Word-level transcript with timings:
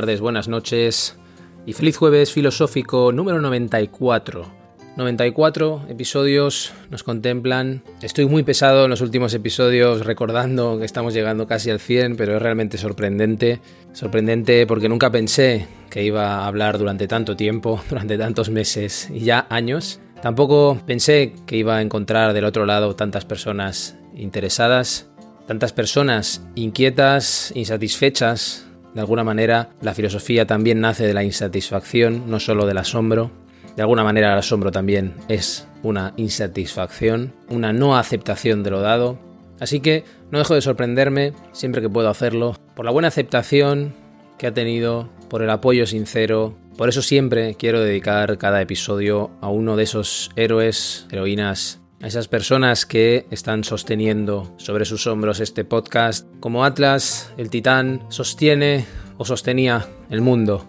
Tardes, 0.00 0.22
buenas 0.22 0.48
noches 0.48 1.18
y 1.66 1.74
feliz 1.74 1.98
jueves 1.98 2.32
filosófico 2.32 3.12
número 3.12 3.38
94. 3.42 4.46
94 4.96 5.84
episodios 5.90 6.72
nos 6.88 7.02
contemplan. 7.02 7.82
Estoy 8.00 8.24
muy 8.24 8.42
pesado 8.42 8.84
en 8.84 8.90
los 8.90 9.02
últimos 9.02 9.34
episodios 9.34 10.06
recordando 10.06 10.78
que 10.78 10.86
estamos 10.86 11.12
llegando 11.12 11.46
casi 11.46 11.68
al 11.68 11.80
100, 11.80 12.16
pero 12.16 12.34
es 12.34 12.40
realmente 12.40 12.78
sorprendente. 12.78 13.60
Sorprendente 13.92 14.66
porque 14.66 14.88
nunca 14.88 15.10
pensé 15.10 15.68
que 15.90 16.02
iba 16.02 16.36
a 16.36 16.46
hablar 16.46 16.78
durante 16.78 17.06
tanto 17.06 17.36
tiempo, 17.36 17.82
durante 17.90 18.16
tantos 18.16 18.48
meses 18.48 19.10
y 19.12 19.20
ya 19.20 19.46
años. 19.50 20.00
Tampoco 20.22 20.80
pensé 20.86 21.34
que 21.44 21.58
iba 21.58 21.76
a 21.76 21.82
encontrar 21.82 22.32
del 22.32 22.46
otro 22.46 22.64
lado 22.64 22.96
tantas 22.96 23.26
personas 23.26 23.98
interesadas, 24.14 25.10
tantas 25.46 25.74
personas 25.74 26.42
inquietas, 26.54 27.52
insatisfechas 27.54 28.66
de 28.94 29.00
alguna 29.00 29.22
manera, 29.22 29.70
la 29.80 29.94
filosofía 29.94 30.46
también 30.46 30.80
nace 30.80 31.06
de 31.06 31.14
la 31.14 31.22
insatisfacción, 31.22 32.28
no 32.28 32.40
solo 32.40 32.66
del 32.66 32.78
asombro. 32.78 33.30
De 33.76 33.82
alguna 33.82 34.02
manera, 34.02 34.32
el 34.32 34.38
asombro 34.38 34.72
también 34.72 35.14
es 35.28 35.68
una 35.82 36.12
insatisfacción, 36.16 37.32
una 37.48 37.72
no 37.72 37.96
aceptación 37.96 38.62
de 38.62 38.70
lo 38.70 38.80
dado. 38.80 39.18
Así 39.60 39.80
que 39.80 40.04
no 40.30 40.38
dejo 40.38 40.54
de 40.54 40.60
sorprenderme, 40.60 41.32
siempre 41.52 41.82
que 41.82 41.88
puedo 41.88 42.08
hacerlo, 42.08 42.56
por 42.74 42.84
la 42.84 42.90
buena 42.90 43.08
aceptación 43.08 43.94
que 44.38 44.48
ha 44.48 44.54
tenido, 44.54 45.08
por 45.28 45.42
el 45.42 45.50
apoyo 45.50 45.86
sincero. 45.86 46.56
Por 46.76 46.88
eso 46.88 47.02
siempre 47.02 47.54
quiero 47.54 47.80
dedicar 47.80 48.38
cada 48.38 48.60
episodio 48.60 49.30
a 49.40 49.50
uno 49.50 49.76
de 49.76 49.84
esos 49.84 50.30
héroes, 50.34 51.06
heroínas 51.10 51.79
a 52.02 52.06
esas 52.06 52.28
personas 52.28 52.86
que 52.86 53.26
están 53.30 53.62
sosteniendo 53.62 54.54
sobre 54.56 54.84
sus 54.84 55.06
hombros 55.06 55.40
este 55.40 55.64
podcast, 55.64 56.26
como 56.40 56.64
Atlas, 56.64 57.32
el 57.36 57.50
titán, 57.50 58.02
sostiene 58.08 58.86
o 59.18 59.24
sostenía 59.24 59.86
el 60.08 60.22
mundo, 60.22 60.66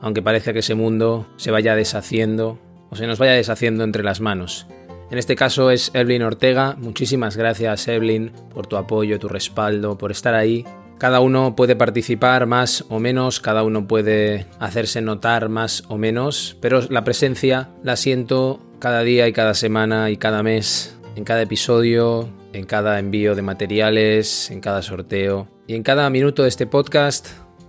aunque 0.00 0.22
parece 0.22 0.52
que 0.52 0.60
ese 0.60 0.76
mundo 0.76 1.26
se 1.36 1.50
vaya 1.50 1.74
deshaciendo 1.74 2.58
o 2.90 2.96
se 2.96 3.06
nos 3.06 3.18
vaya 3.18 3.32
deshaciendo 3.32 3.82
entre 3.82 4.04
las 4.04 4.20
manos. 4.20 4.66
En 5.10 5.18
este 5.18 5.36
caso 5.36 5.70
es 5.70 5.90
Evelyn 5.92 6.22
Ortega. 6.22 6.76
Muchísimas 6.78 7.36
gracias 7.36 7.88
Evelyn 7.88 8.30
por 8.52 8.66
tu 8.66 8.76
apoyo, 8.76 9.18
tu 9.18 9.28
respaldo, 9.28 9.98
por 9.98 10.12
estar 10.12 10.34
ahí. 10.34 10.64
Cada 10.98 11.20
uno 11.20 11.56
puede 11.56 11.74
participar 11.74 12.46
más 12.46 12.84
o 12.88 13.00
menos, 13.00 13.40
cada 13.40 13.64
uno 13.64 13.88
puede 13.88 14.46
hacerse 14.60 15.00
notar 15.02 15.48
más 15.48 15.82
o 15.88 15.98
menos, 15.98 16.56
pero 16.60 16.80
la 16.88 17.02
presencia 17.02 17.70
la 17.82 17.96
siento 17.96 18.60
cada 18.84 19.02
día 19.02 19.26
y 19.26 19.32
cada 19.32 19.54
semana 19.54 20.10
y 20.10 20.18
cada 20.18 20.42
mes, 20.42 20.94
en 21.16 21.24
cada 21.24 21.40
episodio, 21.40 22.28
en 22.52 22.66
cada 22.66 22.98
envío 22.98 23.34
de 23.34 23.40
materiales, 23.40 24.50
en 24.50 24.60
cada 24.60 24.82
sorteo 24.82 25.48
y 25.66 25.74
en 25.74 25.82
cada 25.82 26.10
minuto 26.10 26.42
de 26.42 26.50
este 26.50 26.66
podcast 26.66 27.28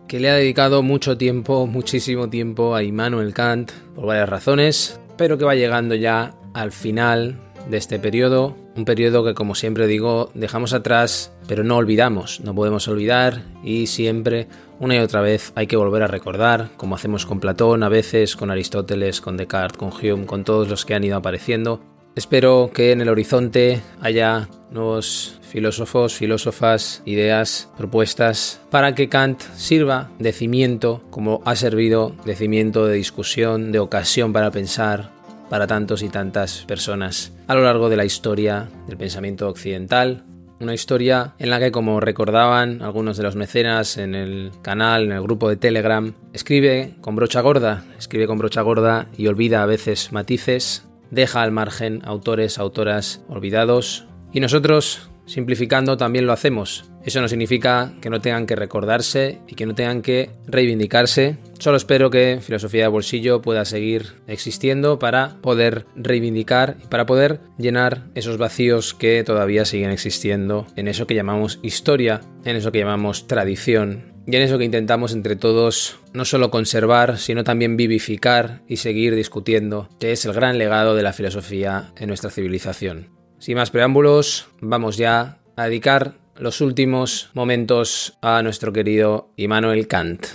que 0.09 0.19
le 0.19 0.29
ha 0.29 0.35
dedicado 0.35 0.83
mucho 0.83 1.17
tiempo, 1.17 1.67
muchísimo 1.71 2.29
tiempo 2.29 2.75
a 2.75 2.83
Immanuel 2.83 3.33
Kant 3.33 3.71
por 3.95 4.07
varias 4.07 4.27
razones, 4.27 4.99
pero 5.15 5.37
que 5.37 5.45
va 5.45 5.55
llegando 5.55 5.95
ya 5.95 6.35
al 6.53 6.73
final 6.73 7.39
de 7.69 7.77
este 7.77 7.97
periodo, 7.97 8.57
un 8.75 8.83
periodo 8.83 9.23
que 9.23 9.33
como 9.33 9.55
siempre 9.55 9.87
digo 9.87 10.31
dejamos 10.33 10.73
atrás, 10.73 11.31
pero 11.47 11.63
no 11.63 11.77
olvidamos, 11.77 12.41
no 12.41 12.53
podemos 12.53 12.89
olvidar 12.89 13.41
y 13.63 13.87
siempre 13.87 14.49
una 14.79 14.95
y 14.95 14.99
otra 14.99 15.21
vez 15.21 15.51
hay 15.55 15.67
que 15.67 15.77
volver 15.77 16.03
a 16.03 16.07
recordar, 16.07 16.69
como 16.77 16.95
hacemos 16.95 17.25
con 17.25 17.39
Platón, 17.39 17.83
a 17.83 17.89
veces 17.89 18.35
con 18.35 18.51
Aristóteles, 18.51 19.21
con 19.21 19.37
Descartes, 19.37 19.77
con 19.77 19.89
Hume, 19.89 20.25
con 20.25 20.43
todos 20.43 20.67
los 20.67 20.85
que 20.85 20.95
han 20.95 21.03
ido 21.03 21.17
apareciendo. 21.17 21.81
Espero 22.15 22.71
que 22.73 22.91
en 22.91 23.01
el 23.01 23.09
horizonte 23.09 23.81
haya 24.01 24.47
nuevos 24.71 25.39
filósofos, 25.41 26.15
filósofas, 26.15 27.01
ideas, 27.05 27.69
propuestas 27.77 28.61
para 28.69 28.95
que 28.95 29.09
Kant 29.09 29.41
sirva 29.55 30.09
de 30.19 30.31
cimiento, 30.31 31.03
como 31.09 31.41
ha 31.45 31.55
servido 31.55 32.15
de 32.25 32.35
cimiento 32.35 32.85
de 32.85 32.95
discusión, 32.95 33.71
de 33.71 33.79
ocasión 33.79 34.31
para 34.31 34.51
pensar 34.51 35.11
para 35.49 35.67
tantos 35.67 36.01
y 36.03 36.09
tantas 36.09 36.63
personas 36.65 37.33
a 37.47 37.55
lo 37.55 37.63
largo 37.63 37.89
de 37.89 37.97
la 37.97 38.05
historia 38.05 38.69
del 38.87 38.97
pensamiento 38.97 39.47
occidental, 39.47 40.23
una 40.59 40.73
historia 40.73 41.35
en 41.39 41.49
la 41.49 41.59
que, 41.59 41.71
como 41.71 41.99
recordaban 41.99 42.81
algunos 42.81 43.17
de 43.17 43.23
los 43.23 43.35
mecenas 43.35 43.97
en 43.97 44.15
el 44.15 44.51
canal, 44.61 45.03
en 45.03 45.11
el 45.11 45.21
grupo 45.21 45.49
de 45.49 45.57
Telegram, 45.57 46.13
escribe 46.33 46.95
con 47.01 47.15
brocha 47.15 47.41
gorda, 47.41 47.83
escribe 47.97 48.27
con 48.27 48.37
brocha 48.37 48.61
gorda 48.61 49.07
y 49.17 49.27
olvida 49.27 49.63
a 49.63 49.65
veces 49.65 50.11
matices, 50.11 50.87
deja 51.11 51.41
al 51.41 51.51
margen 51.51 52.01
autores, 52.05 52.57
autoras 52.57 53.23
olvidados. 53.27 54.07
Y 54.31 54.39
nosotros, 54.39 55.09
simplificando, 55.25 55.97
también 55.97 56.25
lo 56.25 56.33
hacemos. 56.33 56.89
Eso 57.03 57.21
no 57.21 57.27
significa 57.27 57.93
que 58.01 58.09
no 58.09 58.19
tengan 58.19 58.47
que 58.47 58.55
recordarse 58.55 59.39
y 59.47 59.55
que 59.55 59.65
no 59.65 59.75
tengan 59.75 60.01
que 60.01 60.31
reivindicarse. 60.47 61.37
Solo 61.59 61.77
espero 61.77 62.09
que 62.09 62.39
Filosofía 62.41 62.83
de 62.83 62.89
Bolsillo 62.89 63.41
pueda 63.41 63.63
seguir 63.63 64.13
existiendo 64.27 64.97
para 64.97 65.37
poder 65.41 65.85
reivindicar 65.95 66.77
y 66.83 66.87
para 66.87 67.05
poder 67.05 67.41
llenar 67.57 68.05
esos 68.15 68.37
vacíos 68.37 68.93
que 68.93 69.23
todavía 69.23 69.65
siguen 69.65 69.91
existiendo 69.91 70.65
en 70.75 70.87
eso 70.87 71.05
que 71.05 71.15
llamamos 71.15 71.59
historia, 71.61 72.21
en 72.43 72.55
eso 72.55 72.71
que 72.71 72.79
llamamos 72.79 73.27
tradición 73.27 74.15
y 74.27 74.35
en 74.35 74.41
eso 74.41 74.57
que 74.57 74.65
intentamos 74.65 75.13
entre 75.13 75.35
todos 75.35 75.99
no 76.13 76.25
solo 76.25 76.49
conservar, 76.49 77.19
sino 77.19 77.43
también 77.43 77.77
vivificar 77.77 78.63
y 78.67 78.77
seguir 78.77 79.15
discutiendo, 79.15 79.89
que 79.99 80.11
es 80.11 80.25
el 80.25 80.33
gran 80.33 80.57
legado 80.57 80.95
de 80.95 81.03
la 81.03 81.13
filosofía 81.13 81.91
en 81.97 82.07
nuestra 82.07 82.31
civilización. 82.31 83.09
Sin 83.39 83.57
más 83.57 83.69
preámbulos, 83.69 84.47
vamos 84.61 84.97
ya 84.97 85.39
a 85.55 85.65
dedicar 85.65 86.15
los 86.37 86.61
últimos 86.61 87.29
momentos 87.33 88.17
a 88.21 88.41
nuestro 88.41 88.73
querido 88.73 89.29
Immanuel 89.35 89.87
Kant. 89.87 90.25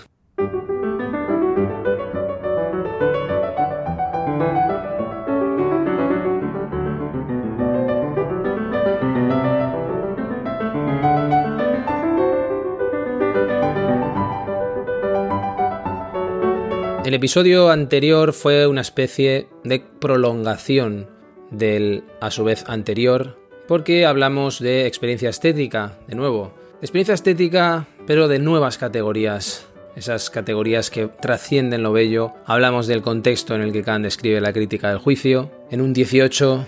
El 17.05 17.15
episodio 17.15 17.71
anterior 17.71 18.33
fue 18.33 18.69
una 18.69 18.83
especie 18.83 19.49
de 19.65 19.81
prolongación 19.81 21.20
del 21.51 22.05
a 22.21 22.31
su 22.31 22.45
vez 22.45 22.65
anterior 22.69 23.41
porque 23.71 24.05
hablamos 24.05 24.59
de 24.59 24.89
experiencia 24.89 25.31
estética, 25.31 25.93
de 26.09 26.17
nuevo. 26.17 26.53
experiencia 26.81 27.15
estética, 27.15 27.87
pero 28.05 28.27
de 28.27 28.41
nuevas 28.41 28.79
categorías. 28.79 29.65
Esas 29.95 30.29
categorías 30.29 30.91
que 30.91 31.07
trascienden 31.07 31.85
lo 31.85 31.93
bello. 31.93 32.33
Hablamos 32.47 32.89
del 32.89 33.01
contexto 33.01 33.55
en 33.55 33.61
el 33.61 33.73
que 33.73 33.85
Kant 33.85 34.03
describe 34.03 34.41
la 34.41 34.53
crítica 34.53 34.89
del 34.89 34.99
juicio. 34.99 35.53
En 35.71 35.83
un 35.83 35.93
18, 35.93 36.67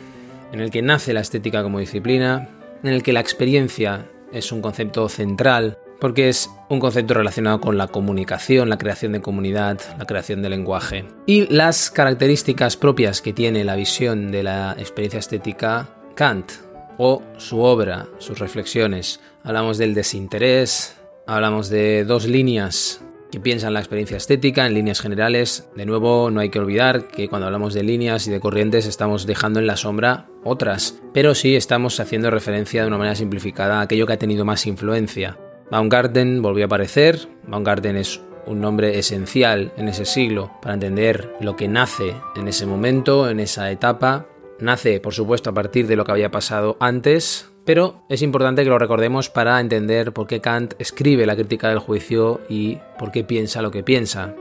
en 0.53 0.61
el 0.61 0.71
que 0.71 0.81
nace 0.81 1.12
la 1.12 1.23
estética 1.23 1.65
como 1.65 1.81
disciplina. 1.81 2.49
En 2.85 2.91
el 2.91 3.03
que 3.03 3.12
la 3.12 3.19
experiencia 3.19 4.06
es 4.33 4.53
un 4.53 4.62
concepto 4.62 5.09
central 5.09 5.79
porque 6.03 6.29
es 6.29 6.51
un 6.69 6.81
concepto 6.81 7.15
relacionado 7.15 7.61
con 7.61 7.79
la 7.79 7.87
comunicación, 7.87 8.69
la 8.69 8.77
creación 8.77 9.13
de 9.13 9.21
comunidad, 9.21 9.81
la 10.01 10.05
creación 10.05 10.43
de 10.43 10.51
lenguaje. 10.51 11.05
Y 11.27 11.47
las 11.47 11.93
características 11.93 12.77
propias 12.77 13.23
que 13.23 13.33
tiene 13.33 13.63
la 13.63 13.77
visión 13.77 14.33
de 14.33 14.43
la 14.43 14.75
experiencia 14.77 15.21
estética 15.21 15.91
Kant, 16.17 16.51
o 16.99 17.23
su 17.37 17.61
obra, 17.61 18.09
sus 18.19 18.41
reflexiones. 18.41 19.21
Hablamos 19.45 19.79
del 19.79 19.95
desinterés, 19.95 20.97
hablamos 21.25 21.69
de 21.69 22.05
dos 22.05 22.27
líneas 22.27 23.01
que 23.31 23.39
piensan 23.39 23.73
la 23.73 23.79
experiencia 23.79 24.17
estética 24.17 24.67
en 24.67 24.75
líneas 24.75 25.01
generales. 25.01 25.69
De 25.77 25.87
nuevo, 25.87 26.33
no 26.33 26.41
hay 26.41 26.49
que 26.49 26.59
olvidar 26.59 27.07
que 27.07 27.29
cuando 27.29 27.47
hablamos 27.47 27.75
de 27.75 27.85
líneas 27.85 28.27
y 28.27 28.33
de 28.33 28.41
corrientes 28.41 28.87
estamos 28.87 29.25
dejando 29.25 29.61
en 29.61 29.69
la 29.69 29.77
sombra 29.77 30.27
otras, 30.43 31.01
pero 31.15 31.37
sí 31.37 31.55
estamos 31.55 32.01
haciendo 32.01 32.29
referencia 32.33 32.83
de 32.83 32.89
una 32.89 32.99
manera 32.99 33.15
simplificada 33.15 33.79
a 33.79 33.83
aquello 33.83 34.05
que 34.05 34.15
ha 34.15 34.19
tenido 34.19 34.45
más 34.45 34.67
influencia. 34.67 35.39
Baumgarten 35.73 36.43
volvió 36.43 36.65
a 36.65 36.67
aparecer. 36.67 37.19
Baumgarten 37.47 37.97
es 37.97 38.21
un 38.45 38.61
nombre 38.61 38.99
esencial 38.99 39.73
en 39.79 39.89
ese 39.89 40.05
siglo 40.05 40.51
para 40.61 40.75
entender 40.75 41.35
lo 41.41 41.57
que 41.57 41.67
nace 41.67 42.15
en 42.37 42.47
ese 42.47 42.67
momento, 42.67 43.31
en 43.31 43.41
esa 43.41 43.71
etapa. 43.71 44.27
Nace, 44.61 45.01
por 45.01 45.15
supuesto, 45.15 45.49
a 45.49 45.55
partir 45.55 45.87
de 45.87 45.97
lo 45.97 46.05
que 46.05 46.13
había 46.13 46.31
pasado 46.31 46.77
antes, 46.79 47.51
pero 47.65 48.05
es 48.11 48.21
importante 48.21 48.65
que 48.65 48.69
lo 48.69 48.79
recordemos 48.79 49.31
para 49.31 49.59
entender 49.61 50.13
por 50.13 50.27
qué 50.27 50.43
Kant 50.43 50.75
escribe 50.79 51.25
la 51.25 51.37
crítica 51.37 51.71
del 51.71 51.79
juicio 51.79 52.43
y 52.51 52.77
por 52.99 53.11
qué 53.11 53.25
piensa 53.25 53.63
lo 53.63 53.71
que 53.71 53.83
piensa. 53.83 54.35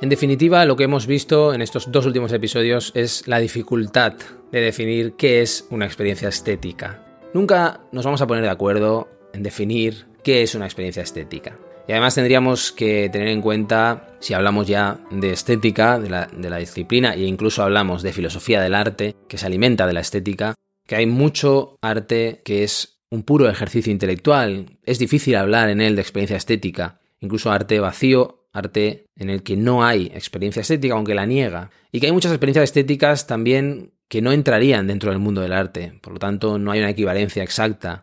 En 0.00 0.08
definitiva, 0.08 0.64
lo 0.64 0.76
que 0.76 0.84
hemos 0.84 1.06
visto 1.06 1.52
en 1.52 1.60
estos 1.60 1.92
dos 1.92 2.06
últimos 2.06 2.32
episodios 2.32 2.90
es 2.94 3.28
la 3.28 3.38
dificultad 3.38 4.14
de 4.50 4.60
definir 4.62 5.12
qué 5.12 5.42
es 5.42 5.66
una 5.68 5.84
experiencia 5.84 6.30
estética. 6.30 7.04
Nunca 7.34 7.80
nos 7.92 8.06
vamos 8.06 8.22
a 8.22 8.26
poner 8.26 8.44
de 8.44 8.50
acuerdo 8.50 9.10
en 9.34 9.42
definir 9.42 10.09
qué 10.22 10.42
es 10.42 10.54
una 10.54 10.66
experiencia 10.66 11.02
estética. 11.02 11.58
Y 11.88 11.92
además 11.92 12.14
tendríamos 12.14 12.72
que 12.72 13.08
tener 13.10 13.28
en 13.28 13.42
cuenta, 13.42 14.16
si 14.20 14.32
hablamos 14.32 14.68
ya 14.68 14.98
de 15.10 15.32
estética, 15.32 15.98
de 15.98 16.08
la, 16.08 16.26
de 16.26 16.48
la, 16.50 16.58
disciplina, 16.58 17.14
e 17.14 17.24
incluso 17.24 17.62
hablamos 17.62 18.02
de 18.02 18.12
filosofía 18.12 18.60
del 18.60 18.74
arte, 18.74 19.16
que 19.26 19.38
se 19.38 19.46
alimenta 19.46 19.86
de 19.86 19.92
la 19.92 20.00
estética, 20.00 20.54
que 20.86 20.96
hay 20.96 21.06
mucho 21.06 21.78
arte 21.82 22.42
que 22.44 22.62
es 22.62 23.00
un 23.10 23.24
puro 23.24 23.48
ejercicio 23.48 23.92
intelectual. 23.92 24.78
Es 24.84 24.98
difícil 24.98 25.34
hablar 25.36 25.68
en 25.68 25.80
él 25.80 25.96
de 25.96 26.02
experiencia 26.02 26.36
estética, 26.36 27.00
incluso 27.20 27.50
arte 27.50 27.80
vacío, 27.80 28.46
arte 28.52 29.06
en 29.16 29.30
el 29.30 29.42
que 29.42 29.56
no 29.56 29.84
hay 29.84 30.06
experiencia 30.14 30.62
estética, 30.62 30.94
aunque 30.94 31.14
la 31.14 31.26
niega. 31.26 31.70
Y 31.92 32.00
que 32.00 32.06
hay 32.06 32.12
muchas 32.12 32.32
experiencias 32.32 32.64
estéticas 32.64 33.26
también 33.26 33.94
que 34.08 34.22
no 34.22 34.32
entrarían 34.32 34.86
dentro 34.86 35.10
del 35.10 35.20
mundo 35.20 35.40
del 35.40 35.52
arte. 35.52 35.98
Por 36.02 36.12
lo 36.12 36.18
tanto, 36.18 36.58
no 36.58 36.70
hay 36.70 36.80
una 36.80 36.90
equivalencia 36.90 37.42
exacta. 37.42 38.02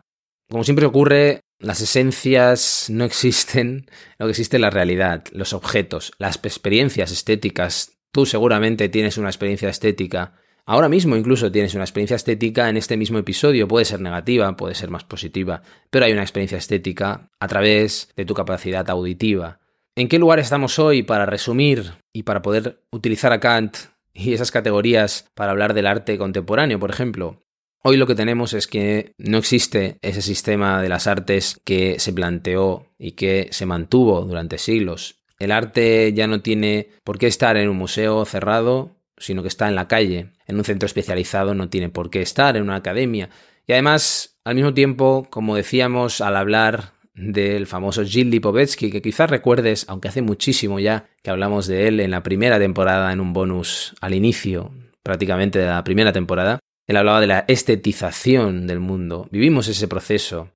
Como 0.50 0.64
siempre 0.64 0.86
ocurre, 0.86 1.40
las 1.58 1.80
esencias 1.80 2.86
no 2.88 3.04
existen, 3.04 3.90
lo 4.18 4.26
que 4.26 4.30
existe 4.30 4.56
es 4.56 4.60
la 4.60 4.70
realidad, 4.70 5.24
los 5.32 5.52
objetos, 5.52 6.12
las 6.18 6.36
experiencias 6.36 7.12
estéticas. 7.12 7.98
Tú 8.12 8.26
seguramente 8.26 8.88
tienes 8.88 9.18
una 9.18 9.28
experiencia 9.28 9.68
estética 9.68 10.34
Ahora 10.70 10.90
mismo 10.90 11.16
incluso 11.16 11.50
tienes 11.50 11.74
una 11.74 11.84
experiencia 11.84 12.16
estética 12.16 12.68
en 12.68 12.76
este 12.76 12.98
mismo 12.98 13.16
episodio, 13.16 13.66
puede 13.66 13.86
ser 13.86 14.02
negativa, 14.02 14.54
puede 14.54 14.74
ser 14.74 14.90
más 14.90 15.02
positiva, 15.02 15.62
pero 15.88 16.04
hay 16.04 16.12
una 16.12 16.20
experiencia 16.20 16.58
estética 16.58 17.30
a 17.40 17.48
través 17.48 18.12
de 18.16 18.26
tu 18.26 18.34
capacidad 18.34 18.90
auditiva. 18.90 19.60
¿En 19.96 20.08
qué 20.08 20.18
lugar 20.18 20.40
estamos 20.40 20.78
hoy 20.78 21.02
para 21.02 21.24
resumir 21.24 21.92
y 22.12 22.24
para 22.24 22.42
poder 22.42 22.82
utilizar 22.90 23.32
a 23.32 23.40
Kant 23.40 23.78
y 24.12 24.34
esas 24.34 24.50
categorías 24.50 25.30
para 25.34 25.52
hablar 25.52 25.72
del 25.72 25.86
arte 25.86 26.18
contemporáneo, 26.18 26.78
por 26.78 26.90
ejemplo? 26.90 27.40
Hoy 27.82 27.96
lo 27.96 28.06
que 28.06 28.14
tenemos 28.14 28.54
es 28.54 28.66
que 28.66 29.12
no 29.18 29.38
existe 29.38 29.98
ese 30.02 30.22
sistema 30.22 30.82
de 30.82 30.88
las 30.88 31.06
artes 31.06 31.60
que 31.64 31.98
se 31.98 32.12
planteó 32.12 32.86
y 32.98 33.12
que 33.12 33.48
se 33.50 33.66
mantuvo 33.66 34.22
durante 34.22 34.58
siglos. 34.58 35.20
El 35.38 35.52
arte 35.52 36.12
ya 36.12 36.26
no 36.26 36.40
tiene 36.40 36.90
por 37.04 37.18
qué 37.18 37.28
estar 37.28 37.56
en 37.56 37.68
un 37.68 37.76
museo 37.76 38.24
cerrado 38.24 38.98
sino 39.18 39.42
que 39.42 39.48
está 39.48 39.68
en 39.68 39.74
la 39.74 39.88
calle, 39.88 40.32
en 40.46 40.56
un 40.56 40.64
centro 40.64 40.86
especializado, 40.86 41.54
no 41.54 41.68
tiene 41.68 41.88
por 41.88 42.10
qué 42.10 42.22
estar 42.22 42.56
en 42.56 42.62
una 42.62 42.76
academia. 42.76 43.30
Y 43.66 43.72
además, 43.72 44.38
al 44.44 44.54
mismo 44.54 44.74
tiempo, 44.74 45.26
como 45.30 45.56
decíamos 45.56 46.20
al 46.20 46.36
hablar 46.36 46.92
del 47.14 47.66
famoso 47.66 48.04
Gilles 48.04 48.30
Lipovetsky, 48.30 48.90
que 48.90 49.02
quizás 49.02 49.28
recuerdes, 49.28 49.84
aunque 49.88 50.08
hace 50.08 50.22
muchísimo 50.22 50.78
ya 50.78 51.08
que 51.22 51.30
hablamos 51.30 51.66
de 51.66 51.88
él 51.88 52.00
en 52.00 52.12
la 52.12 52.22
primera 52.22 52.58
temporada, 52.58 53.12
en 53.12 53.20
un 53.20 53.32
bonus 53.32 53.94
al 54.00 54.14
inicio 54.14 54.72
prácticamente 55.02 55.58
de 55.58 55.66
la 55.66 55.82
primera 55.84 56.12
temporada, 56.12 56.60
él 56.88 56.96
hablaba 56.96 57.20
de 57.20 57.26
la 57.26 57.44
estetización 57.46 58.66
del 58.66 58.80
mundo. 58.80 59.28
Vivimos 59.30 59.68
ese 59.68 59.88
proceso. 59.88 60.50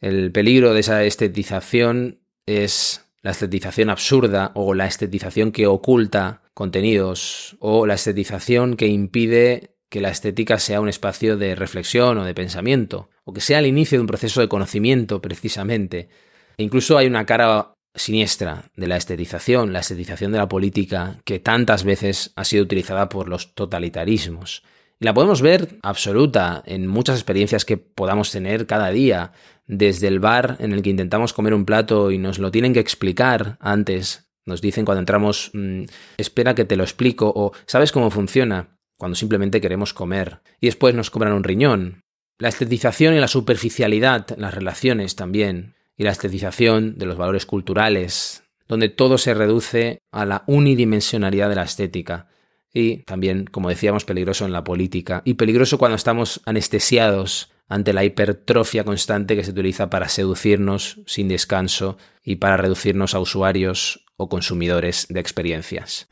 El 0.00 0.30
peligro 0.30 0.74
de 0.74 0.80
esa 0.80 1.02
estetización 1.02 2.20
es 2.46 3.06
la 3.22 3.30
estetización 3.30 3.90
absurda 3.90 4.52
o 4.54 4.74
la 4.74 4.86
estetización 4.86 5.50
que 5.50 5.66
oculta 5.66 6.42
contenidos 6.52 7.56
o 7.58 7.86
la 7.86 7.94
estetización 7.94 8.76
que 8.76 8.86
impide 8.86 9.76
que 9.88 10.02
la 10.02 10.10
estética 10.10 10.58
sea 10.58 10.82
un 10.82 10.90
espacio 10.90 11.38
de 11.38 11.54
reflexión 11.54 12.18
o 12.18 12.24
de 12.24 12.34
pensamiento, 12.34 13.08
o 13.24 13.32
que 13.32 13.40
sea 13.40 13.58
el 13.58 13.66
inicio 13.66 13.96
de 13.96 14.02
un 14.02 14.06
proceso 14.06 14.42
de 14.42 14.48
conocimiento 14.48 15.22
precisamente. 15.22 16.10
E 16.58 16.64
incluso 16.64 16.98
hay 16.98 17.06
una 17.06 17.24
cara 17.24 17.72
siniestra 17.94 18.70
de 18.76 18.88
la 18.88 18.98
estetización, 18.98 19.72
la 19.72 19.80
estetización 19.80 20.32
de 20.32 20.38
la 20.38 20.48
política, 20.48 21.18
que 21.24 21.38
tantas 21.38 21.84
veces 21.84 22.32
ha 22.36 22.44
sido 22.44 22.64
utilizada 22.64 23.08
por 23.08 23.28
los 23.28 23.54
totalitarismos. 23.54 24.62
Y 25.00 25.04
la 25.04 25.14
podemos 25.14 25.42
ver 25.42 25.78
absoluta 25.82 26.62
en 26.66 26.86
muchas 26.86 27.16
experiencias 27.16 27.64
que 27.64 27.76
podamos 27.76 28.32
tener 28.32 28.66
cada 28.66 28.90
día, 28.90 29.32
desde 29.66 30.08
el 30.08 30.18
bar 30.18 30.56
en 30.60 30.72
el 30.72 30.82
que 30.82 30.90
intentamos 30.90 31.32
comer 31.32 31.54
un 31.54 31.64
plato 31.64 32.10
y 32.10 32.18
nos 32.18 32.38
lo 32.38 32.50
tienen 32.50 32.72
que 32.72 32.80
explicar 32.80 33.58
antes 33.60 34.28
nos 34.48 34.62
dicen 34.62 34.84
cuando 34.86 35.00
entramos, 35.00 35.50
mm, 35.52 35.84
espera 36.16 36.54
que 36.54 36.64
te 36.64 36.76
lo 36.76 36.82
explico 36.82 37.30
o 37.36 37.52
¿sabes 37.66 37.92
cómo 37.92 38.10
funciona? 38.10 38.78
Cuando 38.96 39.14
simplemente 39.14 39.60
queremos 39.60 39.92
comer. 39.92 40.40
Y 40.58 40.66
después 40.66 40.94
nos 40.94 41.10
cobran 41.10 41.34
un 41.34 41.44
riñón. 41.44 42.00
La 42.38 42.48
estetización 42.48 43.14
y 43.14 43.20
la 43.20 43.28
superficialidad, 43.28 44.26
las 44.38 44.54
relaciones 44.54 45.14
también. 45.14 45.74
Y 45.96 46.04
la 46.04 46.12
estetización 46.12 46.96
de 46.96 47.06
los 47.06 47.16
valores 47.16 47.44
culturales, 47.44 48.44
donde 48.66 48.88
todo 48.88 49.18
se 49.18 49.34
reduce 49.34 49.98
a 50.12 50.24
la 50.24 50.44
unidimensionalidad 50.46 51.48
de 51.50 51.56
la 51.56 51.64
estética. 51.64 52.28
Y 52.72 52.98
también, 53.04 53.46
como 53.46 53.68
decíamos, 53.68 54.04
peligroso 54.04 54.44
en 54.44 54.52
la 54.52 54.64
política. 54.64 55.22
Y 55.24 55.34
peligroso 55.34 55.78
cuando 55.78 55.96
estamos 55.96 56.40
anestesiados 56.44 57.50
ante 57.68 57.92
la 57.92 58.04
hipertrofia 58.04 58.84
constante 58.84 59.36
que 59.36 59.44
se 59.44 59.50
utiliza 59.50 59.90
para 59.90 60.08
seducirnos 60.08 61.00
sin 61.06 61.28
descanso 61.28 61.98
y 62.24 62.36
para 62.36 62.56
reducirnos 62.56 63.14
a 63.14 63.20
usuarios 63.20 64.06
o 64.16 64.28
consumidores 64.28 65.06
de 65.08 65.20
experiencias. 65.20 66.06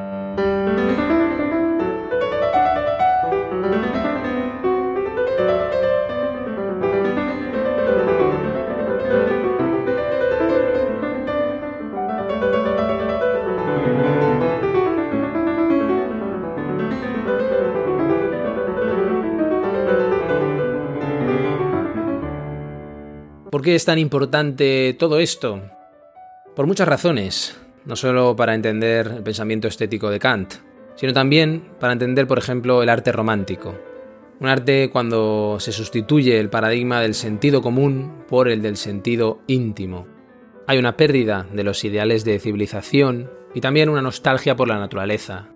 Qué 23.66 23.74
es 23.74 23.84
tan 23.84 23.98
importante 23.98 24.94
todo 24.96 25.18
esto? 25.18 25.60
Por 26.54 26.68
muchas 26.68 26.86
razones 26.86 27.60
no 27.84 27.96
solo 27.96 28.36
para 28.36 28.54
entender 28.54 29.08
el 29.08 29.24
pensamiento 29.24 29.66
estético 29.66 30.08
de 30.08 30.20
Kant, 30.20 30.54
sino 30.94 31.12
también 31.12 31.72
para 31.80 31.92
entender, 31.92 32.28
por 32.28 32.38
ejemplo, 32.38 32.80
el 32.84 32.88
arte 32.88 33.10
romántico. 33.10 33.74
Un 34.38 34.46
arte 34.46 34.88
cuando 34.92 35.56
se 35.58 35.72
sustituye 35.72 36.38
el 36.38 36.48
paradigma 36.48 37.00
del 37.00 37.14
sentido 37.14 37.60
común 37.60 38.22
por 38.28 38.48
el 38.48 38.62
del 38.62 38.76
sentido 38.76 39.40
íntimo. 39.48 40.06
Hay 40.68 40.78
una 40.78 40.96
pérdida 40.96 41.48
de 41.52 41.64
los 41.64 41.82
ideales 41.82 42.24
de 42.24 42.38
civilización 42.38 43.32
y 43.52 43.60
también 43.60 43.88
una 43.88 44.00
nostalgia 44.00 44.54
por 44.54 44.68
la 44.68 44.78
naturaleza. 44.78 45.48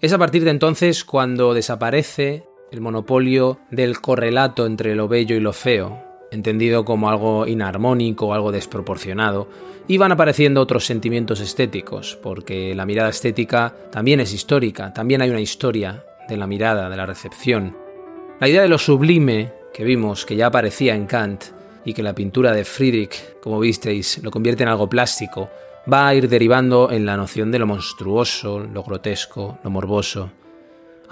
Es 0.00 0.14
a 0.14 0.18
partir 0.18 0.44
de 0.44 0.50
entonces 0.50 1.04
cuando 1.04 1.52
desaparece 1.52 2.44
el 2.72 2.80
monopolio 2.80 3.58
del 3.70 4.00
correlato 4.00 4.64
entre 4.64 4.94
lo 4.94 5.08
bello 5.08 5.36
y 5.36 5.40
lo 5.40 5.52
feo, 5.52 6.09
entendido 6.30 6.84
como 6.84 7.08
algo 7.08 7.46
inarmónico, 7.46 8.34
algo 8.34 8.52
desproporcionado, 8.52 9.48
y 9.88 9.98
van 9.98 10.12
apareciendo 10.12 10.60
otros 10.60 10.86
sentimientos 10.86 11.40
estéticos, 11.40 12.18
porque 12.22 12.74
la 12.74 12.86
mirada 12.86 13.10
estética 13.10 13.74
también 13.90 14.20
es 14.20 14.32
histórica, 14.32 14.92
también 14.92 15.22
hay 15.22 15.30
una 15.30 15.40
historia 15.40 16.04
de 16.28 16.36
la 16.36 16.46
mirada, 16.46 16.88
de 16.88 16.96
la 16.96 17.06
recepción. 17.06 17.76
La 18.38 18.48
idea 18.48 18.62
de 18.62 18.68
lo 18.68 18.78
sublime 18.78 19.52
que 19.74 19.84
vimos, 19.84 20.24
que 20.24 20.36
ya 20.36 20.46
aparecía 20.46 20.94
en 20.94 21.06
Kant, 21.06 21.44
y 21.84 21.94
que 21.94 22.02
la 22.02 22.14
pintura 22.14 22.52
de 22.52 22.64
Friedrich, 22.64 23.40
como 23.40 23.58
visteis, 23.58 24.22
lo 24.22 24.30
convierte 24.30 24.62
en 24.62 24.68
algo 24.68 24.88
plástico, 24.88 25.50
va 25.90 26.08
a 26.08 26.14
ir 26.14 26.28
derivando 26.28 26.90
en 26.90 27.06
la 27.06 27.16
noción 27.16 27.50
de 27.50 27.58
lo 27.58 27.66
monstruoso, 27.66 28.60
lo 28.60 28.82
grotesco, 28.82 29.58
lo 29.64 29.70
morboso. 29.70 30.30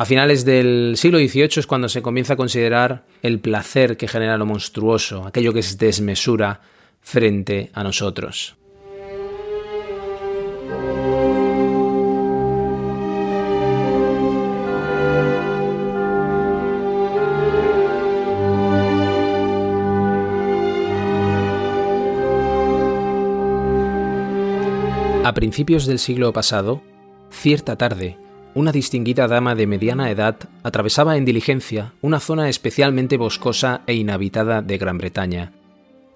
A 0.00 0.04
finales 0.04 0.44
del 0.44 0.92
siglo 0.96 1.18
XVIII 1.18 1.48
es 1.56 1.66
cuando 1.66 1.88
se 1.88 2.02
comienza 2.02 2.34
a 2.34 2.36
considerar 2.36 3.04
el 3.20 3.40
placer 3.40 3.96
que 3.96 4.06
genera 4.06 4.36
lo 4.36 4.46
monstruoso, 4.46 5.26
aquello 5.26 5.52
que 5.52 5.58
es 5.58 5.76
desmesura 5.76 6.60
frente 7.00 7.70
a 7.74 7.82
nosotros. 7.82 8.54
A 25.24 25.34
principios 25.34 25.86
del 25.86 25.98
siglo 25.98 26.32
pasado, 26.32 26.82
cierta 27.32 27.74
tarde, 27.74 28.16
una 28.58 28.72
distinguida 28.72 29.28
dama 29.28 29.54
de 29.54 29.68
mediana 29.68 30.10
edad 30.10 30.36
atravesaba 30.64 31.16
en 31.16 31.24
diligencia 31.24 31.92
una 32.02 32.18
zona 32.18 32.48
especialmente 32.48 33.16
boscosa 33.16 33.82
e 33.86 33.94
inhabitada 33.94 34.62
de 34.62 34.78
Gran 34.78 34.98
Bretaña. 34.98 35.52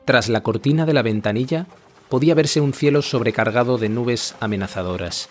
Tras 0.05 0.29
la 0.29 0.43
cortina 0.43 0.85
de 0.85 0.93
la 0.93 1.03
ventanilla 1.03 1.69
podía 2.09 2.35
verse 2.35 2.61
un 2.61 2.73
cielo 2.73 3.01
sobrecargado 3.01 3.79
de 3.79 3.89
nubes 3.89 4.35
amenazadoras. 4.41 5.29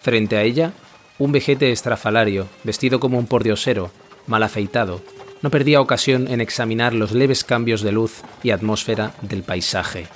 Frente 0.00 0.38
a 0.38 0.42
ella, 0.42 0.72
un 1.18 1.30
vejete 1.30 1.72
estrafalario, 1.72 2.46
vestido 2.64 3.00
como 3.00 3.18
un 3.18 3.26
pordiosero, 3.26 3.90
mal 4.26 4.42
afeitado, 4.42 5.02
no 5.42 5.50
perdía 5.50 5.82
ocasión 5.82 6.26
en 6.26 6.40
examinar 6.40 6.94
los 6.94 7.12
leves 7.12 7.44
cambios 7.44 7.82
de 7.82 7.92
luz 7.92 8.22
y 8.42 8.48
atmósfera 8.48 9.12
del 9.20 9.42
paisaje. 9.42 10.06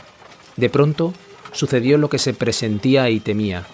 De 0.57 0.71
pronto, 0.71 1.13
sucedió 1.53 1.99
lo 1.99 2.09
que 2.09 2.19
se 2.19 2.33
presentía 2.33 3.11
y 3.11 3.21
temía. 3.21 3.67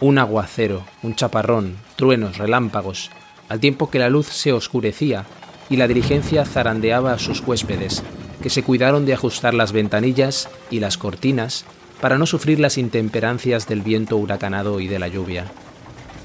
Un 0.00 0.18
aguacero, 0.18 0.84
un 1.02 1.14
chaparrón, 1.14 1.76
truenos, 1.96 2.38
relámpagos, 2.38 3.10
al 3.50 3.60
tiempo 3.60 3.90
que 3.90 3.98
la 3.98 4.08
luz 4.08 4.26
se 4.28 4.52
oscurecía 4.52 5.26
y 5.68 5.76
la 5.76 5.86
diligencia 5.88 6.46
zarandeaba 6.46 7.12
a 7.12 7.18
sus 7.18 7.40
huéspedes, 7.46 8.02
que 8.42 8.48
se 8.48 8.62
cuidaron 8.62 9.04
de 9.04 9.12
ajustar 9.12 9.52
las 9.52 9.72
ventanillas 9.72 10.48
y 10.70 10.80
las 10.80 10.96
cortinas 10.96 11.66
para 12.00 12.16
no 12.16 12.24
sufrir 12.24 12.60
las 12.60 12.78
intemperancias 12.78 13.68
del 13.68 13.82
viento 13.82 14.16
huracanado 14.16 14.80
y 14.80 14.88
de 14.88 14.98
la 14.98 15.08
lluvia. 15.08 15.44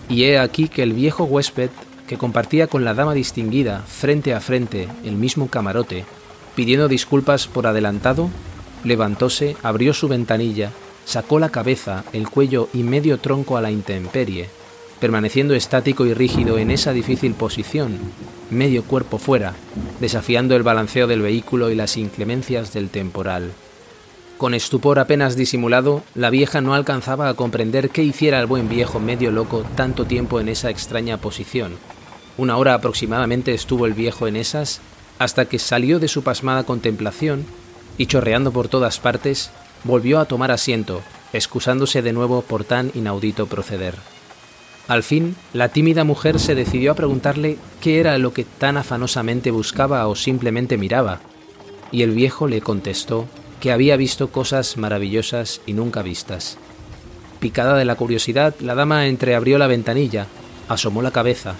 Y 0.07 0.23
he 0.23 0.39
aquí 0.39 0.69
que 0.69 0.83
el 0.83 0.93
viejo 0.93 1.25
huésped, 1.25 1.69
que 2.07 2.17
compartía 2.17 2.67
con 2.67 2.85
la 2.85 2.93
dama 2.93 3.13
distinguida 3.13 3.81
frente 3.81 4.33
a 4.33 4.39
frente 4.39 4.87
el 5.03 5.15
mismo 5.15 5.49
camarote, 5.49 6.05
pidiendo 6.55 6.87
disculpas 6.87 7.47
por 7.47 7.67
adelantado, 7.67 8.29
levantóse, 8.85 9.57
abrió 9.63 9.93
su 9.93 10.07
ventanilla, 10.07 10.71
sacó 11.05 11.39
la 11.39 11.49
cabeza, 11.49 12.03
el 12.11 12.29
cuello 12.29 12.67
y 12.73 12.83
medio 12.83 13.19
tronco 13.19 13.57
a 13.57 13.61
la 13.61 13.71
intemperie, 13.71 14.49
permaneciendo 14.99 15.53
estático 15.53 16.05
y 16.05 16.13
rígido 16.13 16.57
en 16.57 16.71
esa 16.71 16.91
difícil 16.91 17.33
posición, 17.33 17.97
medio 18.49 18.83
cuerpo 18.83 19.17
fuera, 19.17 19.53
desafiando 19.99 20.55
el 20.55 20.63
balanceo 20.63 21.07
del 21.07 21.21
vehículo 21.21 21.69
y 21.69 21.75
las 21.75 21.97
inclemencias 21.97 22.73
del 22.73 22.89
temporal. 22.89 23.51
Con 24.37 24.53
estupor 24.53 24.99
apenas 24.99 25.37
disimulado, 25.37 26.03
la 26.13 26.29
vieja 26.29 26.59
no 26.59 26.73
alcanzaba 26.73 27.29
a 27.29 27.35
comprender 27.35 27.89
qué 27.89 28.03
hiciera 28.03 28.39
el 28.39 28.47
buen 28.47 28.67
viejo 28.67 28.99
medio 28.99 29.31
loco 29.31 29.63
tanto 29.75 30.05
tiempo 30.05 30.41
en 30.41 30.49
esa 30.49 30.69
extraña 30.69 31.17
posición. 31.17 31.77
Una 32.37 32.57
hora 32.57 32.73
aproximadamente 32.73 33.53
estuvo 33.53 33.85
el 33.85 33.93
viejo 33.93 34.27
en 34.27 34.35
esas, 34.35 34.81
hasta 35.19 35.45
que 35.45 35.57
salió 35.57 35.99
de 35.99 36.09
su 36.09 36.21
pasmada 36.21 36.63
contemplación 36.63 37.45
y 37.97 38.07
chorreando 38.07 38.51
por 38.51 38.67
todas 38.67 38.99
partes, 38.99 39.51
volvió 39.85 40.19
a 40.19 40.25
tomar 40.25 40.51
asiento, 40.51 41.01
excusándose 41.31 42.01
de 42.01 42.11
nuevo 42.11 42.41
por 42.41 42.65
tan 42.65 42.91
inaudito 42.95 43.45
proceder. 43.47 43.95
Al 44.87 45.03
fin, 45.03 45.35
la 45.53 45.69
tímida 45.69 46.03
mujer 46.03 46.39
se 46.39 46.53
decidió 46.53 46.91
a 46.91 46.95
preguntarle 46.95 47.57
qué 47.81 47.99
era 47.99 48.17
lo 48.17 48.33
que 48.33 48.43
tan 48.43 48.77
afanosamente 48.77 49.51
buscaba 49.51 50.07
o 50.07 50.15
simplemente 50.15 50.77
miraba, 50.77 51.21
y 51.91 52.01
el 52.01 52.11
viejo 52.11 52.47
le 52.47 52.61
contestó 52.61 53.27
que 53.59 53.71
había 53.71 53.95
visto 53.95 54.31
cosas 54.31 54.77
maravillosas 54.77 55.61
y 55.65 55.73
nunca 55.73 56.01
vistas. 56.01 56.57
Picada 57.39 57.77
de 57.77 57.85
la 57.85 57.95
curiosidad, 57.95 58.55
la 58.59 58.75
dama 58.75 59.07
entreabrió 59.07 59.57
la 59.57 59.67
ventanilla, 59.67 60.27
asomó 60.67 61.01
la 61.01 61.11
cabeza, 61.11 61.55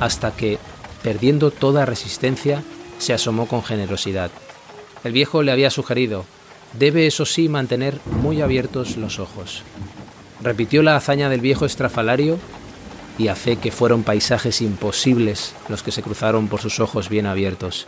hasta 0.00 0.34
que, 0.36 0.58
perdiendo 1.02 1.50
toda 1.50 1.86
resistencia, 1.86 2.62
se 2.98 3.12
asomó 3.12 3.46
con 3.46 3.62
generosidad. 3.62 4.30
El 5.02 5.12
viejo 5.12 5.42
le 5.42 5.52
había 5.52 5.70
sugerido, 5.70 6.24
debe 6.72 7.06
eso 7.06 7.26
sí 7.26 7.48
mantener 7.48 7.98
muy 8.22 8.40
abiertos 8.40 8.96
los 8.96 9.18
ojos. 9.18 9.62
Repitió 10.42 10.82
la 10.82 10.96
hazaña 10.96 11.28
del 11.28 11.40
viejo 11.40 11.66
estrafalario 11.66 12.38
y 13.18 13.28
a 13.28 13.34
fe 13.34 13.56
que 13.56 13.72
fueron 13.72 14.02
paisajes 14.02 14.62
imposibles 14.62 15.54
los 15.68 15.82
que 15.82 15.92
se 15.92 16.02
cruzaron 16.02 16.48
por 16.48 16.60
sus 16.60 16.80
ojos 16.80 17.08
bien 17.08 17.26
abiertos. 17.26 17.86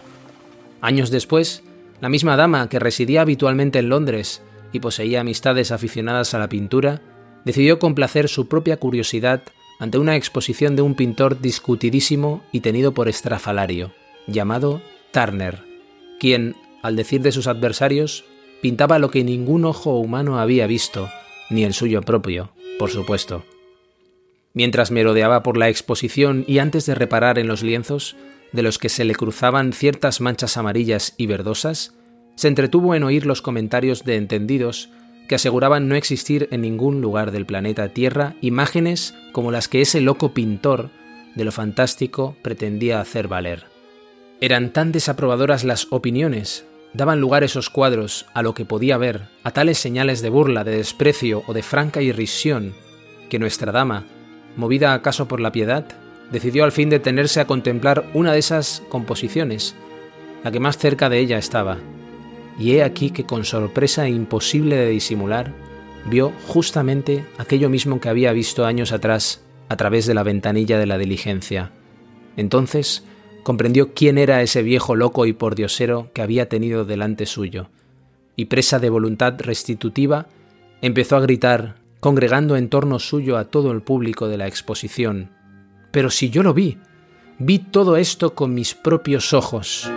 Años 0.80 1.10
después, 1.10 1.62
la 2.00 2.08
misma 2.08 2.36
dama 2.36 2.68
que 2.68 2.78
residía 2.78 3.22
habitualmente 3.22 3.78
en 3.78 3.88
Londres 3.88 4.42
y 4.72 4.80
poseía 4.80 5.20
amistades 5.20 5.70
aficionadas 5.70 6.34
a 6.34 6.38
la 6.38 6.48
pintura, 6.48 7.00
decidió 7.44 7.78
complacer 7.78 8.28
su 8.28 8.48
propia 8.48 8.76
curiosidad 8.76 9.42
ante 9.78 9.98
una 9.98 10.16
exposición 10.16 10.76
de 10.76 10.82
un 10.82 10.94
pintor 10.94 11.40
discutidísimo 11.40 12.42
y 12.52 12.60
tenido 12.60 12.92
por 12.92 13.08
estrafalario, 13.08 13.92
llamado 14.26 14.82
Turner, 15.12 15.64
quien, 16.20 16.56
al 16.82 16.96
decir 16.96 17.22
de 17.22 17.32
sus 17.32 17.46
adversarios, 17.46 18.24
pintaba 18.62 18.98
lo 18.98 19.10
que 19.10 19.24
ningún 19.24 19.66
ojo 19.66 19.98
humano 19.98 20.38
había 20.38 20.66
visto, 20.66 21.10
ni 21.50 21.64
el 21.64 21.74
suyo 21.74 22.00
propio, 22.00 22.52
por 22.78 22.90
supuesto. 22.90 23.44
Mientras 24.54 24.90
merodeaba 24.90 25.42
por 25.42 25.56
la 25.58 25.68
exposición 25.68 26.44
y 26.46 26.58
antes 26.58 26.86
de 26.86 26.94
reparar 26.94 27.38
en 27.38 27.48
los 27.48 27.62
lienzos, 27.62 28.16
de 28.52 28.62
los 28.62 28.78
que 28.78 28.88
se 28.88 29.04
le 29.04 29.14
cruzaban 29.14 29.72
ciertas 29.72 30.20
manchas 30.20 30.56
amarillas 30.56 31.14
y 31.16 31.26
verdosas, 31.26 31.94
se 32.36 32.48
entretuvo 32.48 32.94
en 32.94 33.02
oír 33.02 33.26
los 33.26 33.42
comentarios 33.42 34.04
de 34.04 34.16
entendidos 34.16 34.90
que 35.28 35.34
aseguraban 35.34 35.88
no 35.88 35.96
existir 35.96 36.48
en 36.50 36.60
ningún 36.62 37.00
lugar 37.00 37.32
del 37.32 37.46
planeta 37.46 37.88
Tierra 37.88 38.36
imágenes 38.40 39.14
como 39.32 39.50
las 39.50 39.68
que 39.68 39.80
ese 39.80 40.00
loco 40.00 40.34
pintor 40.34 40.90
de 41.34 41.44
lo 41.44 41.52
fantástico 41.52 42.36
pretendía 42.42 43.00
hacer 43.00 43.28
valer. 43.28 43.66
Eran 44.40 44.72
tan 44.72 44.92
desaprobadoras 44.92 45.64
las 45.64 45.86
opiniones, 45.90 46.66
daban 46.94 47.20
lugar 47.20 47.44
esos 47.44 47.70
cuadros 47.70 48.26
a 48.34 48.42
lo 48.42 48.54
que 48.54 48.64
podía 48.64 48.96
ver, 48.96 49.28
a 49.44 49.50
tales 49.50 49.78
señales 49.78 50.22
de 50.22 50.30
burla, 50.30 50.64
de 50.64 50.76
desprecio 50.76 51.42
o 51.46 51.52
de 51.52 51.62
franca 51.62 52.02
irrisión, 52.02 52.74
que 53.28 53.38
nuestra 53.38 53.72
dama, 53.72 54.04
movida 54.56 54.94
acaso 54.94 55.28
por 55.28 55.40
la 55.40 55.52
piedad, 55.52 55.86
decidió 56.30 56.64
al 56.64 56.72
fin 56.72 56.90
detenerse 56.90 57.40
a 57.40 57.46
contemplar 57.46 58.04
una 58.14 58.32
de 58.32 58.38
esas 58.38 58.82
composiciones, 58.88 59.74
la 60.44 60.50
que 60.50 60.60
más 60.60 60.78
cerca 60.78 61.08
de 61.08 61.18
ella 61.18 61.38
estaba, 61.38 61.78
y 62.58 62.72
he 62.72 62.82
aquí 62.82 63.10
que 63.10 63.24
con 63.24 63.44
sorpresa 63.44 64.08
imposible 64.08 64.76
de 64.76 64.88
disimular, 64.88 65.52
vio 66.06 66.32
justamente 66.46 67.24
aquello 67.38 67.70
mismo 67.70 68.00
que 68.00 68.08
había 68.08 68.32
visto 68.32 68.66
años 68.66 68.92
atrás 68.92 69.42
a 69.68 69.76
través 69.76 70.06
de 70.06 70.14
la 70.14 70.22
ventanilla 70.22 70.78
de 70.78 70.86
la 70.86 70.98
diligencia. 70.98 71.70
Entonces 72.36 73.04
comprendió 73.42 73.94
quién 73.94 74.18
era 74.18 74.42
ese 74.42 74.62
viejo 74.62 74.96
loco 74.96 75.26
y 75.26 75.32
pordiosero 75.32 76.10
que 76.12 76.22
había 76.22 76.48
tenido 76.48 76.84
delante 76.84 77.26
suyo, 77.26 77.68
y 78.36 78.46
presa 78.46 78.78
de 78.78 78.90
voluntad 78.90 79.34
restitutiva, 79.38 80.26
empezó 80.80 81.16
a 81.16 81.20
gritar 81.20 81.76
congregando 82.00 82.56
en 82.56 82.68
torno 82.68 82.98
suyo 82.98 83.36
a 83.36 83.44
todo 83.44 83.70
el 83.70 83.82
público 83.82 84.26
de 84.26 84.36
la 84.36 84.48
exposición. 84.48 85.30
Pero 85.92 86.10
si 86.10 86.30
yo 86.30 86.42
lo 86.42 86.52
vi, 86.52 86.78
vi 87.38 87.58
todo 87.60 87.96
esto 87.96 88.34
con 88.34 88.54
mis 88.54 88.74
propios 88.74 89.32
ojos. 89.32 89.88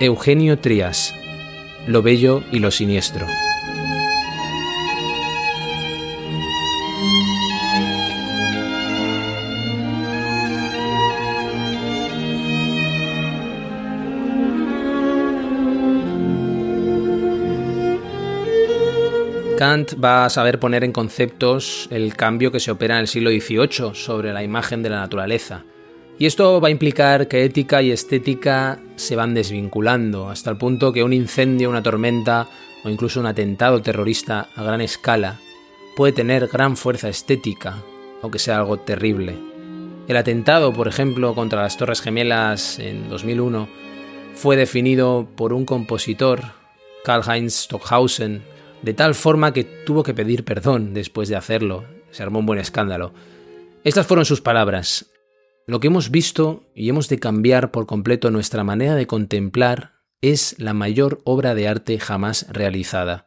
Eugenio 0.00 0.58
Trías, 0.58 1.14
Lo 1.86 2.02
Bello 2.02 2.42
y 2.50 2.58
lo 2.58 2.72
Siniestro. 2.72 3.26
Kant 19.64 19.94
va 19.98 20.26
a 20.26 20.28
saber 20.28 20.60
poner 20.60 20.84
en 20.84 20.92
conceptos 20.92 21.88
el 21.90 22.14
cambio 22.16 22.52
que 22.52 22.60
se 22.60 22.70
opera 22.70 22.96
en 22.96 23.00
el 23.00 23.08
siglo 23.08 23.30
XVIII 23.30 23.94
sobre 23.94 24.30
la 24.34 24.42
imagen 24.42 24.82
de 24.82 24.90
la 24.90 25.00
naturaleza. 25.00 25.64
Y 26.18 26.26
esto 26.26 26.60
va 26.60 26.68
a 26.68 26.70
implicar 26.70 27.28
que 27.28 27.44
ética 27.44 27.80
y 27.80 27.90
estética 27.90 28.78
se 28.96 29.16
van 29.16 29.32
desvinculando, 29.32 30.28
hasta 30.28 30.50
el 30.50 30.58
punto 30.58 30.92
que 30.92 31.02
un 31.02 31.14
incendio, 31.14 31.70
una 31.70 31.82
tormenta 31.82 32.46
o 32.84 32.90
incluso 32.90 33.20
un 33.20 33.24
atentado 33.24 33.80
terrorista 33.80 34.48
a 34.54 34.62
gran 34.64 34.82
escala 34.82 35.40
puede 35.96 36.12
tener 36.12 36.48
gran 36.48 36.76
fuerza 36.76 37.08
estética, 37.08 37.82
aunque 38.20 38.38
sea 38.38 38.58
algo 38.58 38.80
terrible. 38.80 39.34
El 40.08 40.18
atentado, 40.18 40.74
por 40.74 40.88
ejemplo, 40.88 41.34
contra 41.34 41.62
las 41.62 41.78
Torres 41.78 42.02
Gemelas 42.02 42.78
en 42.80 43.08
2001 43.08 43.66
fue 44.34 44.56
definido 44.56 45.26
por 45.34 45.54
un 45.54 45.64
compositor, 45.64 46.42
Karl-Heinz 47.06 47.62
Stockhausen, 47.62 48.52
de 48.84 48.92
tal 48.92 49.14
forma 49.14 49.54
que 49.54 49.64
tuvo 49.64 50.02
que 50.02 50.12
pedir 50.12 50.44
perdón 50.44 50.92
después 50.92 51.30
de 51.30 51.36
hacerlo. 51.36 51.86
Se 52.10 52.22
armó 52.22 52.40
un 52.40 52.46
buen 52.46 52.58
escándalo. 52.58 53.14
Estas 53.82 54.06
fueron 54.06 54.26
sus 54.26 54.42
palabras. 54.42 55.10
Lo 55.66 55.80
que 55.80 55.86
hemos 55.86 56.10
visto 56.10 56.64
y 56.74 56.90
hemos 56.90 57.08
de 57.08 57.18
cambiar 57.18 57.70
por 57.70 57.86
completo 57.86 58.30
nuestra 58.30 58.62
manera 58.62 58.94
de 58.94 59.06
contemplar 59.06 59.94
es 60.20 60.54
la 60.58 60.74
mayor 60.74 61.22
obra 61.24 61.54
de 61.54 61.66
arte 61.66 61.98
jamás 61.98 62.46
realizada. 62.50 63.26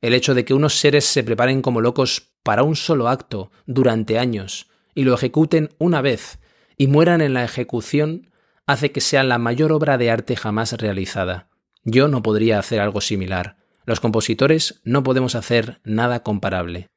El 0.00 0.12
hecho 0.12 0.34
de 0.34 0.44
que 0.44 0.54
unos 0.54 0.74
seres 0.74 1.04
se 1.04 1.22
preparen 1.22 1.62
como 1.62 1.80
locos 1.80 2.32
para 2.42 2.64
un 2.64 2.74
solo 2.74 3.08
acto 3.08 3.52
durante 3.64 4.18
años 4.18 4.68
y 4.92 5.04
lo 5.04 5.14
ejecuten 5.14 5.70
una 5.78 6.02
vez 6.02 6.40
y 6.76 6.88
mueran 6.88 7.20
en 7.20 7.32
la 7.32 7.44
ejecución 7.44 8.32
hace 8.66 8.90
que 8.90 9.00
sea 9.00 9.22
la 9.22 9.38
mayor 9.38 9.70
obra 9.70 9.98
de 9.98 10.10
arte 10.10 10.34
jamás 10.34 10.72
realizada. 10.72 11.48
Yo 11.84 12.08
no 12.08 12.24
podría 12.24 12.58
hacer 12.58 12.80
algo 12.80 13.00
similar. 13.00 13.56
Los 13.86 14.00
compositores 14.00 14.80
no 14.84 15.02
podemos 15.02 15.34
hacer 15.36 15.80
nada 15.84 16.22
comparable. 16.22 16.88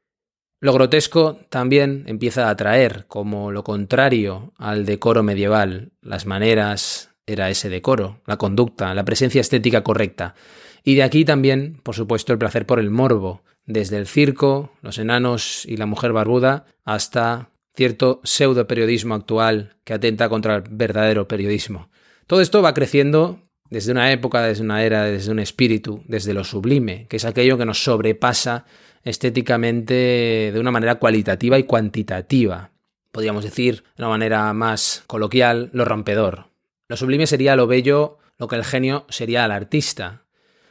Lo 0.60 0.74
grotesco 0.74 1.39
también 1.50 2.03
empieza 2.08 2.48
a 2.48 2.50
atraer, 2.50 3.05
como 3.08 3.51
lo 3.51 3.63
contrario 3.63 4.51
al 4.58 4.86
decoro 4.86 5.24
medieval, 5.24 5.93
las 6.01 6.25
maneras, 6.25 7.12
era 7.25 7.50
ese 7.50 7.69
decoro, 7.69 8.22
la 8.25 8.38
conducta, 8.38 8.93
la 8.93 9.05
presencia 9.05 9.39
estética 9.39 9.84
correcta. 9.84 10.36
Y 10.84 10.96
de 10.96 11.03
aquí 11.03 11.24
también, 11.24 11.79
por 11.84 11.96
supuesto, 11.96 12.34
el 12.34 12.39
placer 12.39 12.65
por 12.65 12.79
el 12.79 12.89
morbo, 12.89 13.43
desde 13.65 13.98
el 13.98 14.08
circo, 14.08 14.74
los 14.81 14.98
enanos 14.98 15.65
y 15.65 15.77
la 15.77 15.86
mujer 15.86 16.12
barbuda, 16.12 16.65
hasta 16.84 17.51
cierto 17.75 18.19
pseudo 18.24 18.67
periodismo 18.67 19.13
actual 19.13 19.77
que 19.84 19.93
atenta 19.93 20.27
contra 20.27 20.55
el 20.58 20.63
verdadero 20.72 21.27
periodismo. 21.27 21.89
Todo 22.25 22.41
esto 22.41 22.62
va 22.62 22.74
creciendo 22.74 23.49
desde 23.69 23.91
una 23.91 24.11
época, 24.11 24.41
desde 24.41 24.63
una 24.63 24.83
era, 24.83 25.03
desde 25.03 25.31
un 25.31 25.39
espíritu, 25.39 26.03
desde 26.07 26.33
lo 26.33 26.43
sublime, 26.43 27.07
que 27.07 27.17
es 27.17 27.25
aquello 27.25 27.57
que 27.57 27.65
nos 27.65 27.83
sobrepasa 27.83 28.65
estéticamente 29.03 30.51
de 30.53 30.59
una 30.59 30.71
manera 30.71 30.95
cualitativa 30.95 31.57
y 31.57 31.63
cuantitativa. 31.63 32.71
Podríamos 33.11 33.43
decir, 33.43 33.83
de 33.95 34.03
una 34.03 34.09
manera 34.09 34.53
más 34.53 35.03
coloquial, 35.07 35.69
lo 35.73 35.85
rompedor. 35.85 36.47
Lo 36.88 36.97
sublime 36.97 37.27
sería 37.27 37.55
lo 37.55 37.67
bello, 37.67 38.17
lo 38.38 38.47
que 38.47 38.55
el 38.55 38.65
genio 38.65 39.05
sería 39.09 39.45
el 39.45 39.51
artista. 39.51 40.25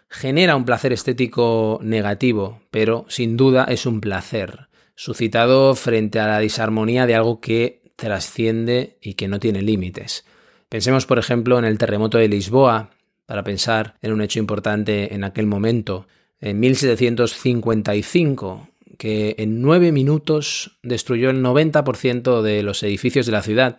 Genera 0.09 0.57
un 0.57 0.64
placer 0.64 0.93
estético 0.93 1.81
negativo, 1.83 2.62
pero 2.71 3.05
sin 3.09 3.37
duda 3.37 3.64
es 3.64 3.87
un 3.87 4.00
placer, 4.00 4.69
suscitado 4.95 5.75
frente 5.75 6.19
a 6.19 6.26
la 6.26 6.40
disarmonía 6.40 7.07
de 7.07 7.14
algo 7.14 7.40
que 7.40 7.93
trasciende 7.97 8.97
y 9.02 9.14
que 9.14 9.28
no 9.28 9.38
tiene 9.38 9.62
límites. 9.62 10.25
Pensemos, 10.69 11.07
por 11.07 11.19
ejemplo, 11.19 11.59
en 11.59 11.65
el 11.65 11.79
terremoto 11.79 12.19
de 12.19 12.29
Lisboa, 12.29 12.91
para 13.27 13.43
pensar 13.43 13.97
en 14.03 14.13
un 14.13 14.21
hecho 14.21 14.39
importante 14.39 15.15
en 15.15 15.25
aquel 15.25 15.47
momento, 15.47 16.07
en 16.41 16.61
1755, 16.61 18.69
que 18.99 19.35
en 19.39 19.63
nueve 19.63 19.93
minutos 19.93 20.79
destruyó 20.83 21.31
el 21.31 21.43
90% 21.43 22.43
de 22.43 22.63
los 22.63 22.83
edificios 22.83 23.25
de 23.27 23.33
la 23.33 23.43
ciudad 23.43 23.79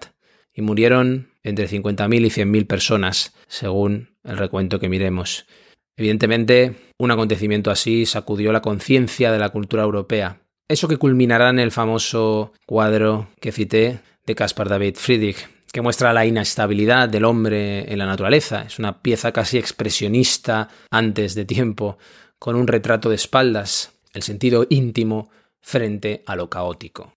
y 0.54 0.62
murieron 0.62 1.30
entre 1.44 1.70
50.000 1.70 2.26
y 2.26 2.30
100.000 2.30 2.68
personas, 2.68 3.34
según 3.48 4.10
el 4.24 4.38
recuento 4.38 4.80
que 4.80 4.90
miremos. 4.90 5.46
Evidentemente, 5.96 6.76
un 6.98 7.12
acontecimiento 7.12 7.72
así 7.72 8.06
sacudió 8.06 8.52
la 8.52 8.62
conciencia 8.62 9.32
de 9.32 9.40
la 9.40 9.50
cultura 9.50 9.84
europea. 9.84 10.42
Eso 10.68 10.88
que 10.88 10.98
culminará 10.98 11.50
en 11.50 11.60
el 11.60 11.72
famoso 11.72 12.54
cuadro 12.66 13.28
que 13.40 13.52
cité 13.52 14.00
de 14.26 14.36
Caspar 14.36 14.70
David 14.70 14.96
Friedrich, 14.96 15.48
que 15.72 15.82
muestra 15.82 16.14
la 16.14 16.26
inestabilidad 16.26 17.10
del 17.10 17.26
hombre 17.26 17.92
en 17.92 18.00
la 18.00 18.06
naturaleza. 18.06 18.64
Es 18.64 18.80
una 18.80 19.02
pieza 19.02 19.32
casi 19.32 19.58
expresionista 19.58 20.70
antes 20.90 21.36
de 21.36 21.46
tiempo, 21.46 21.98
con 22.38 22.56
un 22.56 22.68
retrato 22.68 23.10
de 23.10 23.16
espaldas, 23.16 23.92
el 24.14 24.24
sentido 24.24 24.66
íntimo 24.70 25.30
frente 25.62 26.24
a 26.26 26.36
lo 26.36 26.50
caótico. 26.50 27.14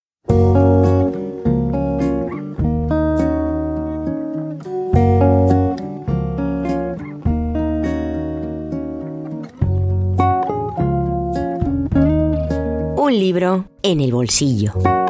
Un 12.97 13.19
libro 13.19 13.69
en 13.83 14.01
el 14.01 14.13
bolsillo. 14.13 15.02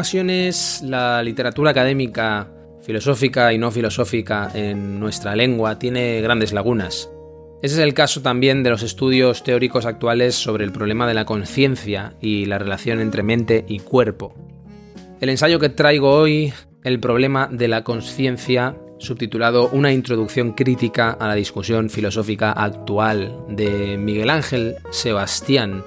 Ocasiones 0.00 0.80
la 0.82 1.22
literatura 1.22 1.72
académica, 1.72 2.48
filosófica 2.80 3.52
y 3.52 3.58
no 3.58 3.70
filosófica 3.70 4.50
en 4.54 4.98
nuestra 4.98 5.36
lengua 5.36 5.78
tiene 5.78 6.22
grandes 6.22 6.54
lagunas. 6.54 7.10
Ese 7.60 7.74
es 7.74 7.80
el 7.80 7.92
caso 7.92 8.22
también 8.22 8.62
de 8.62 8.70
los 8.70 8.82
estudios 8.82 9.44
teóricos 9.44 9.84
actuales 9.84 10.36
sobre 10.36 10.64
el 10.64 10.72
problema 10.72 11.06
de 11.06 11.12
la 11.12 11.26
conciencia 11.26 12.14
y 12.18 12.46
la 12.46 12.58
relación 12.58 12.98
entre 13.02 13.22
mente 13.22 13.66
y 13.68 13.80
cuerpo. 13.80 14.32
El 15.20 15.28
ensayo 15.28 15.58
que 15.58 15.68
traigo 15.68 16.10
hoy, 16.10 16.54
El 16.82 16.98
problema 16.98 17.46
de 17.52 17.68
la 17.68 17.84
conciencia, 17.84 18.78
subtitulado 18.96 19.68
Una 19.68 19.92
introducción 19.92 20.52
crítica 20.52 21.10
a 21.10 21.28
la 21.28 21.34
discusión 21.34 21.90
filosófica 21.90 22.52
actual, 22.52 23.36
de 23.50 23.98
Miguel 23.98 24.30
Ángel 24.30 24.76
Sebastián, 24.92 25.84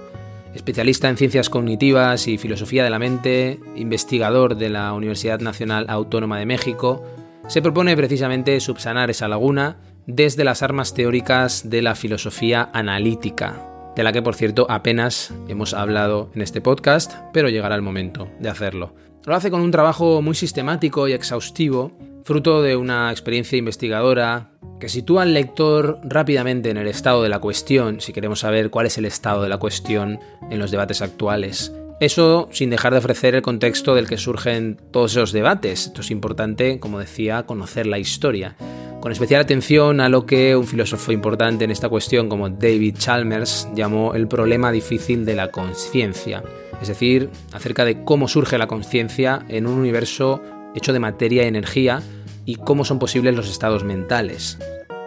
especialista 0.54 1.10
en 1.10 1.18
ciencias 1.18 1.50
cognitivas 1.50 2.28
y 2.28 2.38
filosofía 2.38 2.84
de 2.84 2.90
la 2.90 3.00
mente, 3.00 3.60
investigador 3.76 4.56
de 4.56 4.70
la 4.70 4.94
Universidad 4.94 5.40
Nacional 5.40 5.86
Autónoma 5.90 6.40
de 6.40 6.46
México, 6.46 7.04
se 7.48 7.62
propone 7.62 7.96
precisamente 7.98 8.60
subsanar 8.60 9.10
esa 9.10 9.28
laguna 9.28 9.78
desde 10.06 10.44
las 10.44 10.64
armas 10.64 10.94
teóricas 10.94 11.70
de 11.70 11.82
la 11.82 11.96
filosofía 11.96 12.70
analítica, 12.74 13.56
de 13.96 14.04
la 14.04 14.12
que 14.12 14.22
por 14.22 14.36
cierto 14.36 14.66
apenas 14.70 15.34
hemos 15.48 15.74
hablado 15.74 16.30
en 16.36 16.42
este 16.42 16.62
podcast, 16.62 17.14
pero 17.34 17.50
llegará 17.50 17.76
el 17.76 17.82
momento 17.82 18.30
de 18.40 18.50
hacerlo. 18.50 18.94
Lo 19.26 19.36
hace 19.36 19.50
con 19.50 19.62
un 19.62 19.72
trabajo 19.72 20.22
muy 20.22 20.36
sistemático 20.36 21.08
y 21.08 21.14
exhaustivo, 21.14 21.92
fruto 22.24 22.62
de 22.62 22.76
una 22.76 23.12
experiencia 23.12 23.58
investigadora 23.58 24.50
que 24.80 24.90
sitúa 24.90 25.24
al 25.24 25.34
lector 25.34 26.00
rápidamente 26.04 26.70
en 26.70 26.78
el 26.78 26.88
estado 26.88 27.24
de 27.24 27.30
la 27.30 27.40
cuestión, 27.40 28.02
si 28.02 28.14
queremos 28.14 28.40
saber 28.40 28.70
cuál 28.70 28.86
es 28.86 28.98
el 28.98 29.06
estado 29.06 29.44
de 29.44 29.50
la 29.50 29.58
cuestión 29.58 30.20
en 30.50 30.60
los 30.60 30.72
debates 30.72 31.02
actuales. 31.02 31.74
Eso 32.00 32.50
sin 32.52 32.70
dejar 32.70 32.94
de 32.94 33.00
ofrecer 33.00 33.36
el 33.36 33.42
contexto 33.42 33.96
del 33.96 34.08
que 34.08 34.18
surgen 34.18 34.78
todos 34.92 35.12
esos 35.12 35.32
debates. 35.32 35.88
Esto 35.88 36.02
es 36.02 36.12
importante, 36.12 36.80
como 36.80 37.00
decía, 37.00 37.44
conocer 37.44 37.88
la 37.88 38.00
historia. 38.00 38.56
Con 39.00 39.12
especial 39.12 39.42
atención 39.42 40.00
a 40.00 40.10
lo 40.10 40.26
que 40.26 40.56
un 40.56 40.66
filósofo 40.66 41.12
importante 41.12 41.66
en 41.66 41.72
esta 41.72 41.90
cuestión 41.90 42.30
como 42.30 42.50
David 42.50 42.96
Chalmers 42.98 43.68
llamó 43.76 44.16
el 44.16 44.28
problema 44.28 44.72
difícil 44.72 45.26
de 45.26 45.36
la 45.36 45.52
conciencia. 45.52 46.44
Es 46.82 46.88
decir, 46.88 47.30
acerca 47.52 47.86
de 47.86 48.04
cómo 48.04 48.28
surge 48.28 48.58
la 48.58 48.68
conciencia 48.68 49.46
en 49.50 49.68
un 49.68 49.78
universo 49.78 50.42
hecho 50.76 50.94
de 50.94 51.00
materia 51.00 51.44
y 51.44 51.48
energía 51.48 52.02
y 52.46 52.56
cómo 52.56 52.86
son 52.86 53.00
posibles 53.00 53.36
los 53.36 53.50
estados 53.50 53.84
mentales. 53.84 54.58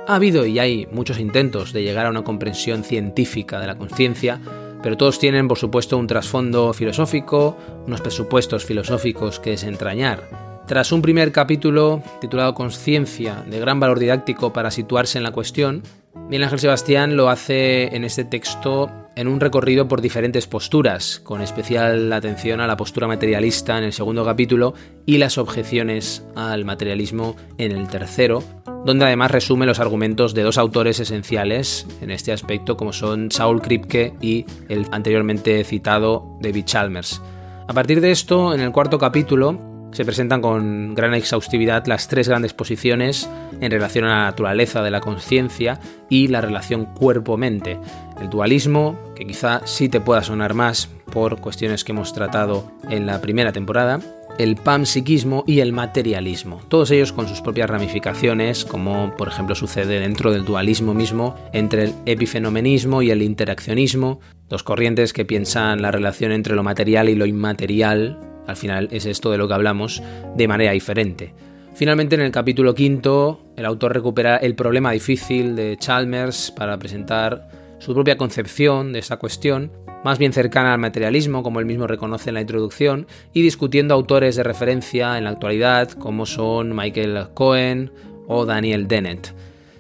Ha 0.07 0.15
habido 0.15 0.47
y 0.47 0.59
hay 0.59 0.87
muchos 0.93 1.19
intentos 1.19 1.73
de 1.73 1.83
llegar 1.83 2.07
a 2.07 2.11
una 2.11 2.23
comprensión 2.23 2.85
científica 2.85 3.59
de 3.59 3.67
la 3.67 3.77
conciencia, 3.77 4.41
pero 4.83 4.97
todos 4.97 5.19
tienen 5.19 5.49
por 5.49 5.59
supuesto 5.59 5.99
un 5.99 6.07
trasfondo 6.07 6.73
filosófico, 6.73 7.57
unos 7.87 8.01
presupuestos 8.01 8.65
filosóficos 8.65 9.41
que 9.41 9.51
desentrañar. 9.51 10.47
Tras 10.67 10.91
un 10.91 11.03
primer 11.03 11.31
capítulo 11.31 12.03
titulado 12.21 12.55
Conciencia, 12.55 13.45
de 13.49 13.61
gran 13.61 13.79
valor 13.79 13.99
didáctico 13.99 14.53
para 14.53 14.71
situarse 14.71 15.19
en 15.19 15.25
la 15.25 15.31
cuestión, 15.31 15.83
Miguel 16.29 16.45
Ángel 16.45 16.59
Sebastián 16.59 17.17
lo 17.17 17.29
hace 17.29 17.95
en 17.95 18.05
este 18.05 18.25
texto 18.25 18.91
en 19.17 19.29
un 19.29 19.41
recorrido 19.41 19.89
por 19.89 20.01
diferentes 20.01 20.47
posturas, 20.47 21.21
con 21.25 21.41
especial 21.41 22.13
atención 22.13 22.61
a 22.61 22.67
la 22.67 22.77
postura 22.77 23.07
materialista 23.07 23.79
en 23.79 23.85
el 23.85 23.93
segundo 23.93 24.25
capítulo 24.25 24.75
y 25.07 25.19
las 25.19 25.39
objeciones 25.39 26.25
al 26.35 26.65
materialismo 26.65 27.37
en 27.59 27.73
el 27.73 27.89
tercero, 27.89 28.43
donde 28.85 29.07
además 29.07 29.31
resume 29.31 29.67
los 29.67 29.81
argumentos 29.81 30.35
de 30.35 30.43
dos 30.43 30.59
autores 30.59 31.01
esenciales 31.01 31.87
en 32.03 32.11
este 32.11 32.33
aspecto, 32.33 32.77
como 32.77 32.93
son 32.93 33.31
Saul 33.31 33.63
Kripke 33.63 34.13
y 34.21 34.45
el 34.69 34.87
anteriormente 34.93 35.65
citado 35.65 36.39
David 36.41 36.65
Chalmers. 36.65 37.23
A 37.69 37.73
partir 37.73 38.01
de 38.01 38.13
esto, 38.13 38.55
en 38.55 38.61
el 38.61 38.71
cuarto 38.71 38.99
capítulo, 38.99 39.66
se 39.93 40.05
presentan 40.05 40.41
con 40.41 40.95
gran 40.95 41.15
exhaustividad 41.15 41.87
las 41.87 42.09
tres 42.09 42.29
grandes 42.29 42.53
posiciones 42.53 43.29
en 43.61 43.71
relación 43.71 44.05
a 44.05 44.09
la 44.09 44.25
naturaleza 44.25 44.83
de 44.83 44.91
la 44.91 45.01
conciencia 45.01 45.81
y 46.11 46.29
la 46.29 46.41
relación 46.41 46.85
cuerpo-mente. 46.85 47.79
El 48.21 48.29
dualismo, 48.29 48.99
que 49.15 49.27
quizá 49.27 49.63
sí 49.65 49.89
te 49.89 50.01
pueda 50.01 50.23
sonar 50.23 50.55
más 50.55 50.91
por 51.13 51.41
cuestiones 51.41 51.85
que 51.85 51.93
hemos 51.93 52.13
tratado 52.13 52.71
en 52.91 53.07
la 53.07 53.21
primera 53.21 53.53
temporada, 53.53 54.01
el 54.39 54.57
panpsiquismo 54.57 55.45
y 55.47 55.61
el 55.61 55.73
materialismo, 55.73 56.61
todos 56.69 56.91
ellos 56.91 57.13
con 57.13 57.27
sus 57.27 57.41
propias 57.41 57.71
ramificaciones, 57.71 58.67
como 58.67 59.15
por 59.17 59.29
ejemplo 59.29 59.55
sucede 59.55 59.99
dentro 59.99 60.31
del 60.31 60.45
dualismo 60.45 60.93
mismo 60.93 61.37
entre 61.55 61.85
el 61.85 61.95
epifenomenismo 62.05 63.01
y 63.01 63.11
el 63.11 63.23
interaccionismo, 63.23 64.21
dos 64.51 64.63
corrientes 64.63 65.15
que 65.15 65.25
piensan 65.25 65.81
la 65.81 65.91
relación 65.91 66.33
entre 66.33 66.55
lo 66.55 66.63
material 66.63 67.09
y 67.09 67.15
lo 67.15 67.25
inmaterial 67.25 68.36
al 68.47 68.57
final 68.57 68.89
es 68.91 69.07
esto 69.07 69.31
de 69.31 69.39
lo 69.39 69.49
que 69.49 69.55
hablamos 69.55 70.03
de 70.37 70.49
manera 70.49 70.73
diferente. 70.73 71.35
Finalmente, 71.75 72.15
en 72.15 72.23
el 72.23 72.33
capítulo 72.33 72.75
quinto, 72.75 73.41
el 73.57 73.67
autor 73.67 73.93
recupera 73.93 74.39
el 74.39 74.55
problema 74.55 74.93
difícil 74.93 75.55
de 75.57 75.77
Chalmers 75.79 76.51
para 76.51 76.79
presentar 76.79 77.49
su 77.79 77.93
propia 77.93 78.17
concepción 78.17 78.95
de 78.95 78.99
esta 78.99 79.19
cuestión, 79.19 79.71
más 80.03 80.19
bien 80.19 80.33
cercana 80.33 80.73
al 80.73 80.81
materialismo, 80.81 81.43
como 81.43 81.61
él 81.61 81.67
mismo 81.67 81.87
reconoce 81.87 82.31
en 82.31 82.35
la 82.35 82.41
introducción, 82.41 83.07
y 83.35 83.43
discutiendo 83.43 83.95
autores 83.95 84.37
de 84.37 84.43
referencia 84.43 85.19
en 85.19 85.25
la 85.25 85.31
actualidad, 85.31 85.91
como 85.91 86.25
son 86.25 86.75
Michael 86.75 87.29
Cohen 87.35 87.93
o 88.27 88.47
Daniel 88.47 88.89
Dennett. 88.89 89.35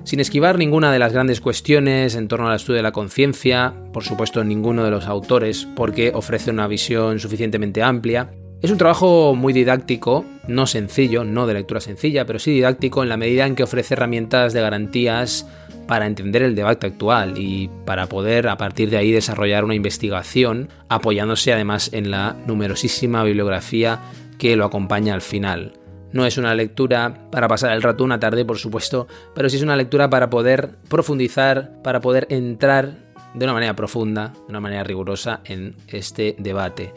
Sin 0.05 0.21
esquivar 0.21 0.59
ninguna 0.59 0.93
de 0.93 0.99
las 0.99 1.13
grandes 1.13 1.41
cuestiones 1.41 2.15
en 2.15 2.29
torno 2.29 2.49
al 2.49 2.57
estudio 2.57 2.77
de 2.77 2.83
la 2.83 2.93
conciencia, 2.93 3.75
por 3.93 4.05
supuesto 4.05 4.45
ninguno 4.45 4.85
de 4.85 4.91
los 4.91 5.07
autores, 5.07 5.67
porque 5.75 6.13
ofrece 6.15 6.51
una 6.51 6.69
visión 6.69 7.19
suficientemente 7.19 7.83
amplia, 7.83 8.31
Es 8.63 8.71
un 8.71 8.79
trabajo 8.79 9.35
muy 9.35 9.53
didáctico, 9.53 10.25
no 10.49 10.67
sencillo, 10.67 11.25
no 11.25 11.47
de 11.47 11.55
lectura 11.55 11.81
sencilla, 11.81 12.25
pero 12.25 12.39
sí 12.39 12.53
didáctico 12.53 13.03
en 13.03 13.11
la 13.11 13.19
medida 13.19 13.47
en 13.47 13.55
que 13.55 13.63
ofrece 13.63 13.95
herramientas 13.95 14.55
de 14.55 14.63
garantías 14.63 15.47
para 15.87 16.07
entender 16.07 16.43
el 16.43 16.55
debate 16.55 16.87
actual 16.87 17.35
y 17.37 17.71
para 17.85 18.07
poder 18.07 18.49
a 18.49 18.57
partir 18.57 18.89
de 18.89 18.97
ahí 18.97 19.13
desarrollar 19.13 19.65
una 19.65 19.75
investigación 19.75 20.71
apoyándose 20.89 21.53
además 21.53 21.91
en 21.93 22.11
la 22.11 22.35
numerosísima 22.47 23.23
bibliografía 23.25 24.01
que 24.39 24.57
lo 24.57 24.65
acompaña 24.65 25.13
al 25.13 25.23
final. 25.23 25.75
No 26.13 26.25
es 26.25 26.39
una 26.39 26.55
lectura 26.55 27.29
para 27.31 27.49
pasar 27.49 27.73
el 27.73 27.83
rato 27.83 28.05
una 28.05 28.19
tarde, 28.19 28.47
por 28.47 28.57
supuesto, 28.57 29.07
pero 29.35 29.51
sí 29.51 29.57
es 29.57 29.63
una 29.63 29.77
lectura 29.77 30.09
para 30.09 30.31
poder 30.31 30.77
profundizar, 30.89 31.83
para 31.83 32.01
poder 32.01 32.27
entrar 32.31 33.07
de 33.35 33.45
una 33.45 33.53
manera 33.53 33.77
profunda, 33.77 34.33
de 34.35 34.49
una 34.49 34.61
manera 34.61 34.83
rigurosa 34.83 35.41
en 35.45 35.77
este 35.89 36.37
debate. 36.39 36.95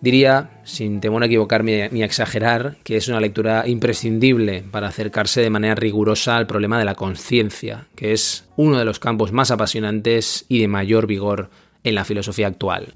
Diría, 0.00 0.60
sin 0.62 1.00
temor 1.00 1.22
a 1.22 1.26
equivocarme 1.26 1.88
ni 1.90 2.02
a 2.02 2.06
exagerar, 2.06 2.76
que 2.84 2.96
es 2.96 3.08
una 3.08 3.20
lectura 3.20 3.64
imprescindible 3.66 4.62
para 4.70 4.88
acercarse 4.88 5.40
de 5.40 5.50
manera 5.50 5.74
rigurosa 5.74 6.36
al 6.36 6.46
problema 6.46 6.78
de 6.78 6.84
la 6.84 6.94
conciencia, 6.94 7.88
que 7.96 8.12
es 8.12 8.48
uno 8.56 8.78
de 8.78 8.84
los 8.84 9.00
campos 9.00 9.32
más 9.32 9.50
apasionantes 9.50 10.44
y 10.48 10.60
de 10.60 10.68
mayor 10.68 11.06
vigor 11.08 11.50
en 11.82 11.96
la 11.96 12.04
filosofía 12.04 12.46
actual. 12.46 12.94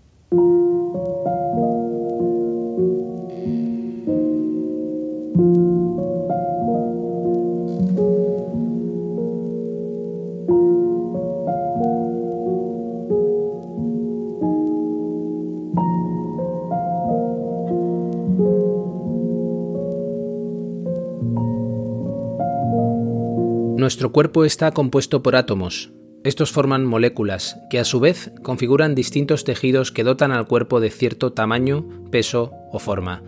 Nuestro 23.82 24.12
cuerpo 24.12 24.44
está 24.44 24.70
compuesto 24.70 25.24
por 25.24 25.34
átomos. 25.34 25.90
Estos 26.22 26.52
forman 26.52 26.84
moléculas, 26.84 27.58
que 27.68 27.80
a 27.80 27.84
su 27.84 27.98
vez 27.98 28.30
configuran 28.44 28.94
distintos 28.94 29.42
tejidos 29.42 29.90
que 29.90 30.04
dotan 30.04 30.30
al 30.30 30.46
cuerpo 30.46 30.78
de 30.78 30.88
cierto 30.88 31.32
tamaño, 31.32 31.88
peso 32.12 32.52
o 32.70 32.78
forma. 32.78 33.24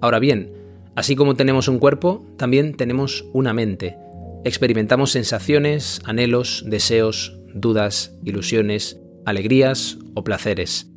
Ahora 0.00 0.18
bien, 0.18 0.54
así 0.96 1.14
como 1.14 1.36
tenemos 1.36 1.68
un 1.68 1.78
cuerpo, 1.78 2.26
también 2.36 2.74
tenemos 2.74 3.26
una 3.32 3.54
mente. 3.54 3.96
Experimentamos 4.42 5.12
sensaciones, 5.12 6.00
anhelos, 6.04 6.64
deseos, 6.66 7.38
dudas, 7.54 8.12
ilusiones, 8.24 9.00
alegrías 9.24 9.98
o 10.16 10.24
placeres. 10.24 10.90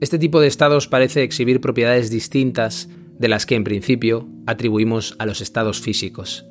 Este 0.00 0.18
tipo 0.18 0.40
de 0.40 0.46
estados 0.46 0.88
parece 0.88 1.24
exhibir 1.24 1.60
propiedades 1.60 2.08
distintas 2.08 2.88
de 3.18 3.28
las 3.28 3.44
que 3.44 3.54
en 3.54 3.64
principio 3.64 4.26
atribuimos 4.46 5.14
a 5.18 5.26
los 5.26 5.42
estados 5.42 5.82
físicos. 5.82 6.46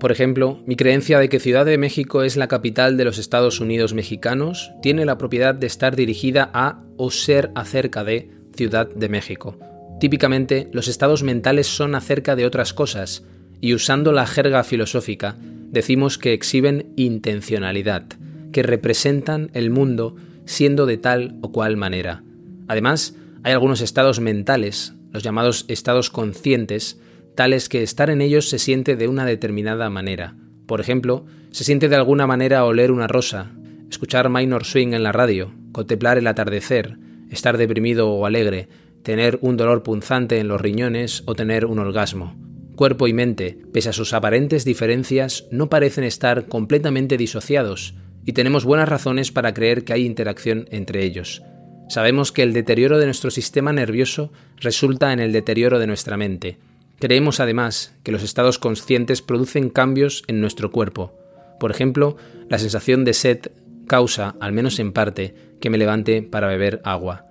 Por 0.00 0.12
ejemplo, 0.12 0.60
mi 0.66 0.76
creencia 0.76 1.18
de 1.18 1.28
que 1.28 1.40
Ciudad 1.40 1.64
de 1.64 1.78
México 1.78 2.22
es 2.22 2.36
la 2.36 2.48
capital 2.48 2.96
de 2.96 3.04
los 3.04 3.18
Estados 3.18 3.60
Unidos 3.60 3.94
mexicanos 3.94 4.72
tiene 4.82 5.04
la 5.04 5.18
propiedad 5.18 5.54
de 5.54 5.66
estar 5.66 5.96
dirigida 5.96 6.50
a 6.52 6.82
o 6.96 7.10
ser 7.10 7.50
acerca 7.54 8.04
de 8.04 8.30
Ciudad 8.54 8.88
de 8.88 9.08
México. 9.08 9.58
Típicamente, 10.00 10.68
los 10.72 10.88
estados 10.88 11.22
mentales 11.22 11.66
son 11.66 11.94
acerca 11.94 12.36
de 12.36 12.44
otras 12.44 12.74
cosas, 12.74 13.24
y 13.60 13.72
usando 13.72 14.12
la 14.12 14.26
jerga 14.26 14.62
filosófica, 14.64 15.36
decimos 15.70 16.18
que 16.18 16.34
exhiben 16.34 16.92
intencionalidad, 16.96 18.04
que 18.52 18.62
representan 18.62 19.50
el 19.54 19.70
mundo 19.70 20.16
siendo 20.44 20.84
de 20.84 20.98
tal 20.98 21.36
o 21.40 21.50
cual 21.50 21.76
manera. 21.76 22.22
Además, 22.68 23.16
hay 23.42 23.52
algunos 23.52 23.80
estados 23.80 24.20
mentales, 24.20 24.94
los 25.12 25.22
llamados 25.22 25.64
estados 25.68 26.10
conscientes, 26.10 27.00
tales 27.34 27.68
que 27.68 27.82
estar 27.82 28.10
en 28.10 28.20
ellos 28.20 28.48
se 28.48 28.58
siente 28.58 28.96
de 28.96 29.08
una 29.08 29.24
determinada 29.24 29.90
manera. 29.90 30.36
Por 30.66 30.80
ejemplo, 30.80 31.26
se 31.50 31.64
siente 31.64 31.88
de 31.88 31.96
alguna 31.96 32.26
manera 32.26 32.64
oler 32.64 32.90
una 32.90 33.06
rosa, 33.06 33.52
escuchar 33.90 34.28
minor 34.30 34.64
swing 34.64 34.92
en 34.92 35.02
la 35.02 35.12
radio, 35.12 35.52
contemplar 35.72 36.18
el 36.18 36.26
atardecer, 36.26 36.96
estar 37.30 37.58
deprimido 37.58 38.10
o 38.10 38.26
alegre, 38.26 38.68
tener 39.02 39.38
un 39.42 39.56
dolor 39.56 39.82
punzante 39.82 40.38
en 40.38 40.48
los 40.48 40.60
riñones 40.60 41.22
o 41.26 41.34
tener 41.34 41.66
un 41.66 41.78
orgasmo. 41.78 42.36
Cuerpo 42.76 43.06
y 43.06 43.12
mente, 43.12 43.58
pese 43.72 43.90
a 43.90 43.92
sus 43.92 44.14
aparentes 44.14 44.64
diferencias, 44.64 45.46
no 45.50 45.68
parecen 45.68 46.04
estar 46.04 46.46
completamente 46.46 47.16
disociados, 47.16 47.94
y 48.24 48.32
tenemos 48.32 48.64
buenas 48.64 48.88
razones 48.88 49.30
para 49.30 49.54
creer 49.54 49.84
que 49.84 49.92
hay 49.92 50.06
interacción 50.06 50.66
entre 50.70 51.04
ellos. 51.04 51.42
Sabemos 51.88 52.32
que 52.32 52.42
el 52.42 52.52
deterioro 52.52 52.98
de 52.98 53.04
nuestro 53.04 53.30
sistema 53.30 53.72
nervioso 53.72 54.32
resulta 54.56 55.12
en 55.12 55.20
el 55.20 55.32
deterioro 55.32 55.78
de 55.78 55.86
nuestra 55.86 56.16
mente, 56.16 56.58
Creemos 56.98 57.40
además 57.40 57.94
que 58.02 58.12
los 58.12 58.22
estados 58.22 58.58
conscientes 58.58 59.22
producen 59.22 59.68
cambios 59.70 60.22
en 60.26 60.40
nuestro 60.40 60.70
cuerpo. 60.70 61.12
Por 61.58 61.70
ejemplo, 61.70 62.16
la 62.48 62.58
sensación 62.58 63.04
de 63.04 63.14
sed 63.14 63.40
causa, 63.86 64.36
al 64.40 64.52
menos 64.52 64.78
en 64.78 64.92
parte, 64.92 65.34
que 65.60 65.70
me 65.70 65.78
levante 65.78 66.22
para 66.22 66.48
beber 66.48 66.80
agua. 66.84 67.26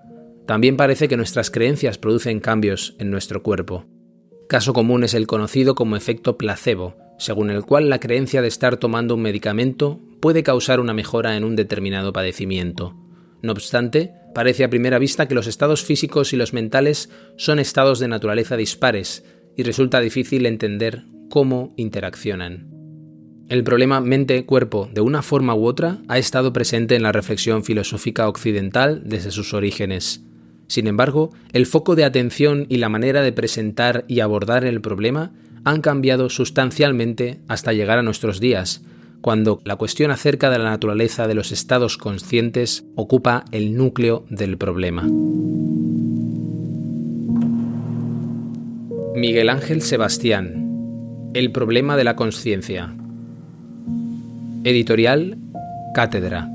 También 0.45 0.77
parece 0.77 1.07
que 1.07 1.17
nuestras 1.17 1.49
creencias 1.49 1.97
producen 1.97 2.39
cambios 2.39 2.95
en 2.99 3.09
nuestro 3.09 3.43
cuerpo. 3.43 3.85
Caso 4.47 4.73
común 4.73 5.03
es 5.03 5.13
el 5.13 5.25
conocido 5.25 5.73
como 5.73 5.95
efecto 5.95 6.37
placebo, 6.37 6.95
según 7.17 7.49
el 7.49 7.63
cual 7.63 7.89
la 7.89 7.99
creencia 7.99 8.41
de 8.41 8.49
estar 8.49 8.77
tomando 8.77 9.15
un 9.15 9.21
medicamento 9.21 9.99
puede 10.19 10.43
causar 10.43 10.79
una 10.79 10.93
mejora 10.93 11.37
en 11.37 11.43
un 11.43 11.55
determinado 11.55 12.11
padecimiento. 12.11 12.95
No 13.41 13.51
obstante, 13.51 14.13
parece 14.33 14.63
a 14.63 14.69
primera 14.69 14.99
vista 14.99 15.27
que 15.27 15.35
los 15.35 15.47
estados 15.47 15.83
físicos 15.83 16.33
y 16.33 16.37
los 16.37 16.53
mentales 16.53 17.09
son 17.37 17.59
estados 17.59 17.99
de 17.99 18.07
naturaleza 18.07 18.57
dispares, 18.57 19.23
y 19.55 19.63
resulta 19.63 19.99
difícil 19.99 20.45
entender 20.45 21.03
cómo 21.29 21.73
interaccionan. 21.77 22.69
El 23.49 23.63
problema 23.63 23.99
mente-cuerpo, 24.01 24.89
de 24.93 25.01
una 25.01 25.21
forma 25.21 25.53
u 25.53 25.65
otra, 25.65 25.99
ha 26.07 26.17
estado 26.17 26.53
presente 26.53 26.95
en 26.95 27.03
la 27.03 27.11
reflexión 27.11 27.63
filosófica 27.63 28.27
occidental 28.27 29.03
desde 29.05 29.31
sus 29.31 29.53
orígenes. 29.53 30.23
Sin 30.67 30.87
embargo, 30.87 31.31
el 31.51 31.65
foco 31.65 31.95
de 31.95 32.05
atención 32.05 32.65
y 32.69 32.77
la 32.77 32.89
manera 32.89 33.21
de 33.21 33.33
presentar 33.33 34.05
y 34.07 34.21
abordar 34.21 34.65
el 34.65 34.81
problema 34.81 35.33
han 35.65 35.81
cambiado 35.81 36.29
sustancialmente 36.29 37.41
hasta 37.47 37.73
llegar 37.73 37.99
a 37.99 38.03
nuestros 38.03 38.39
días, 38.39 38.83
cuando 39.21 39.61
la 39.65 39.75
cuestión 39.75 40.11
acerca 40.11 40.49
de 40.49 40.59
la 40.59 40.69
naturaleza 40.69 41.27
de 41.27 41.35
los 41.35 41.51
estados 41.51 41.97
conscientes 41.97 42.85
ocupa 42.95 43.45
el 43.51 43.75
núcleo 43.75 44.25
del 44.29 44.57
problema. 44.57 45.07
Miguel 49.15 49.49
Ángel 49.49 49.83
Sebastián. 49.83 51.31
El 51.35 51.51
problema 51.51 51.95
de 51.95 52.03
la 52.03 52.15
conciencia. 52.15 52.95
Editorial 54.63 55.37
Cátedra. 55.93 56.52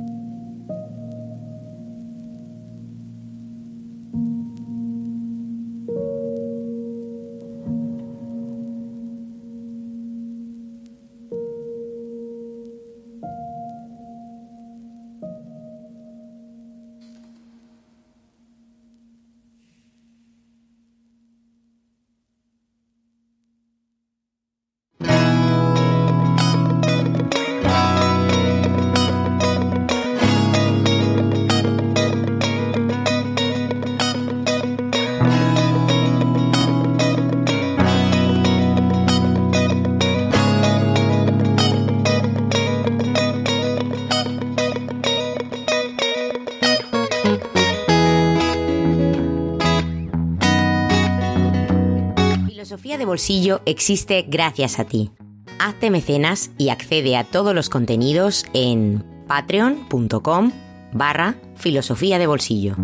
De 52.96 53.04
Bolsillo 53.04 53.60
existe 53.66 54.24
gracias 54.26 54.78
a 54.78 54.84
ti. 54.84 55.10
Hazte 55.58 55.90
mecenas 55.90 56.50
y 56.56 56.70
accede 56.70 57.16
a 57.16 57.24
todos 57.24 57.54
los 57.54 57.68
contenidos 57.68 58.46
en 58.54 59.04
patreon.com 59.26 60.52
barra 60.92 61.34
filosofía 61.56 62.18
de 62.18 62.26
bolsillo. 62.26 62.76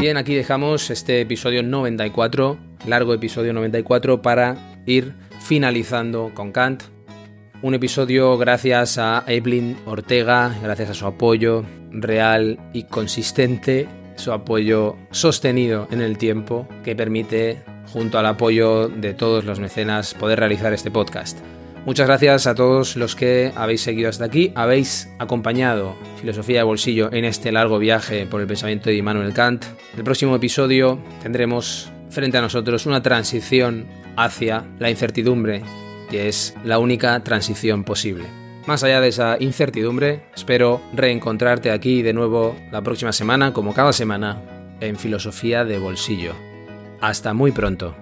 Bien, 0.00 0.16
aquí 0.16 0.34
dejamos 0.34 0.90
este 0.90 1.20
episodio 1.20 1.62
94 1.62 2.68
largo 2.88 3.14
episodio 3.14 3.52
94 3.52 4.22
para 4.22 4.56
ir 4.88 5.14
finalizando 5.40 6.32
con 6.34 6.52
Kant. 6.52 6.84
Un 7.60 7.74
episodio 7.74 8.38
gracias 8.38 8.98
a 8.98 9.24
Evelyn 9.26 9.76
Ortega, 9.84 10.56
gracias 10.62 10.90
a 10.90 10.94
su 10.94 11.06
apoyo 11.06 11.64
real 11.90 12.58
y 12.72 12.84
consistente, 12.84 13.88
su 14.16 14.32
apoyo 14.32 14.96
sostenido 15.10 15.88
en 15.90 16.00
el 16.00 16.18
tiempo 16.18 16.68
que 16.84 16.96
permite, 16.96 17.62
junto 17.92 18.18
al 18.18 18.26
apoyo 18.26 18.88
de 18.88 19.14
todos 19.14 19.44
los 19.44 19.60
mecenas, 19.60 20.14
poder 20.14 20.38
realizar 20.38 20.72
este 20.72 20.90
podcast. 20.90 21.38
Muchas 21.84 22.06
gracias 22.06 22.46
a 22.46 22.54
todos 22.54 22.96
los 22.96 23.16
que 23.16 23.52
habéis 23.56 23.80
seguido 23.80 24.08
hasta 24.08 24.24
aquí, 24.24 24.52
habéis 24.54 25.08
acompañado 25.18 25.96
Filosofía 26.20 26.58
de 26.58 26.64
Bolsillo 26.64 27.12
en 27.12 27.24
este 27.24 27.50
largo 27.50 27.78
viaje 27.78 28.26
por 28.26 28.40
el 28.40 28.46
pensamiento 28.46 28.90
de 28.90 28.96
Immanuel 28.96 29.32
Kant. 29.32 29.64
El 29.96 30.04
próximo 30.04 30.36
episodio 30.36 30.98
tendremos 31.22 31.90
frente 32.10 32.38
a 32.38 32.42
nosotros 32.42 32.86
una 32.86 33.02
transición 33.02 33.86
hacia 34.18 34.66
la 34.78 34.90
incertidumbre, 34.90 35.62
que 36.10 36.28
es 36.28 36.54
la 36.64 36.78
única 36.78 37.18
transición 37.22 37.84
posible. 37.84 38.24
Más 38.66 38.82
allá 38.82 39.00
de 39.00 39.08
esa 39.08 39.36
incertidumbre, 39.40 40.24
espero 40.34 40.82
reencontrarte 40.92 41.70
aquí 41.70 42.02
de 42.02 42.12
nuevo 42.12 42.54
la 42.70 42.82
próxima 42.82 43.12
semana, 43.12 43.52
como 43.52 43.72
cada 43.72 43.92
semana, 43.92 44.42
en 44.80 44.96
Filosofía 44.96 45.64
de 45.64 45.78
Bolsillo. 45.78 46.34
Hasta 47.00 47.32
muy 47.32 47.52
pronto. 47.52 47.94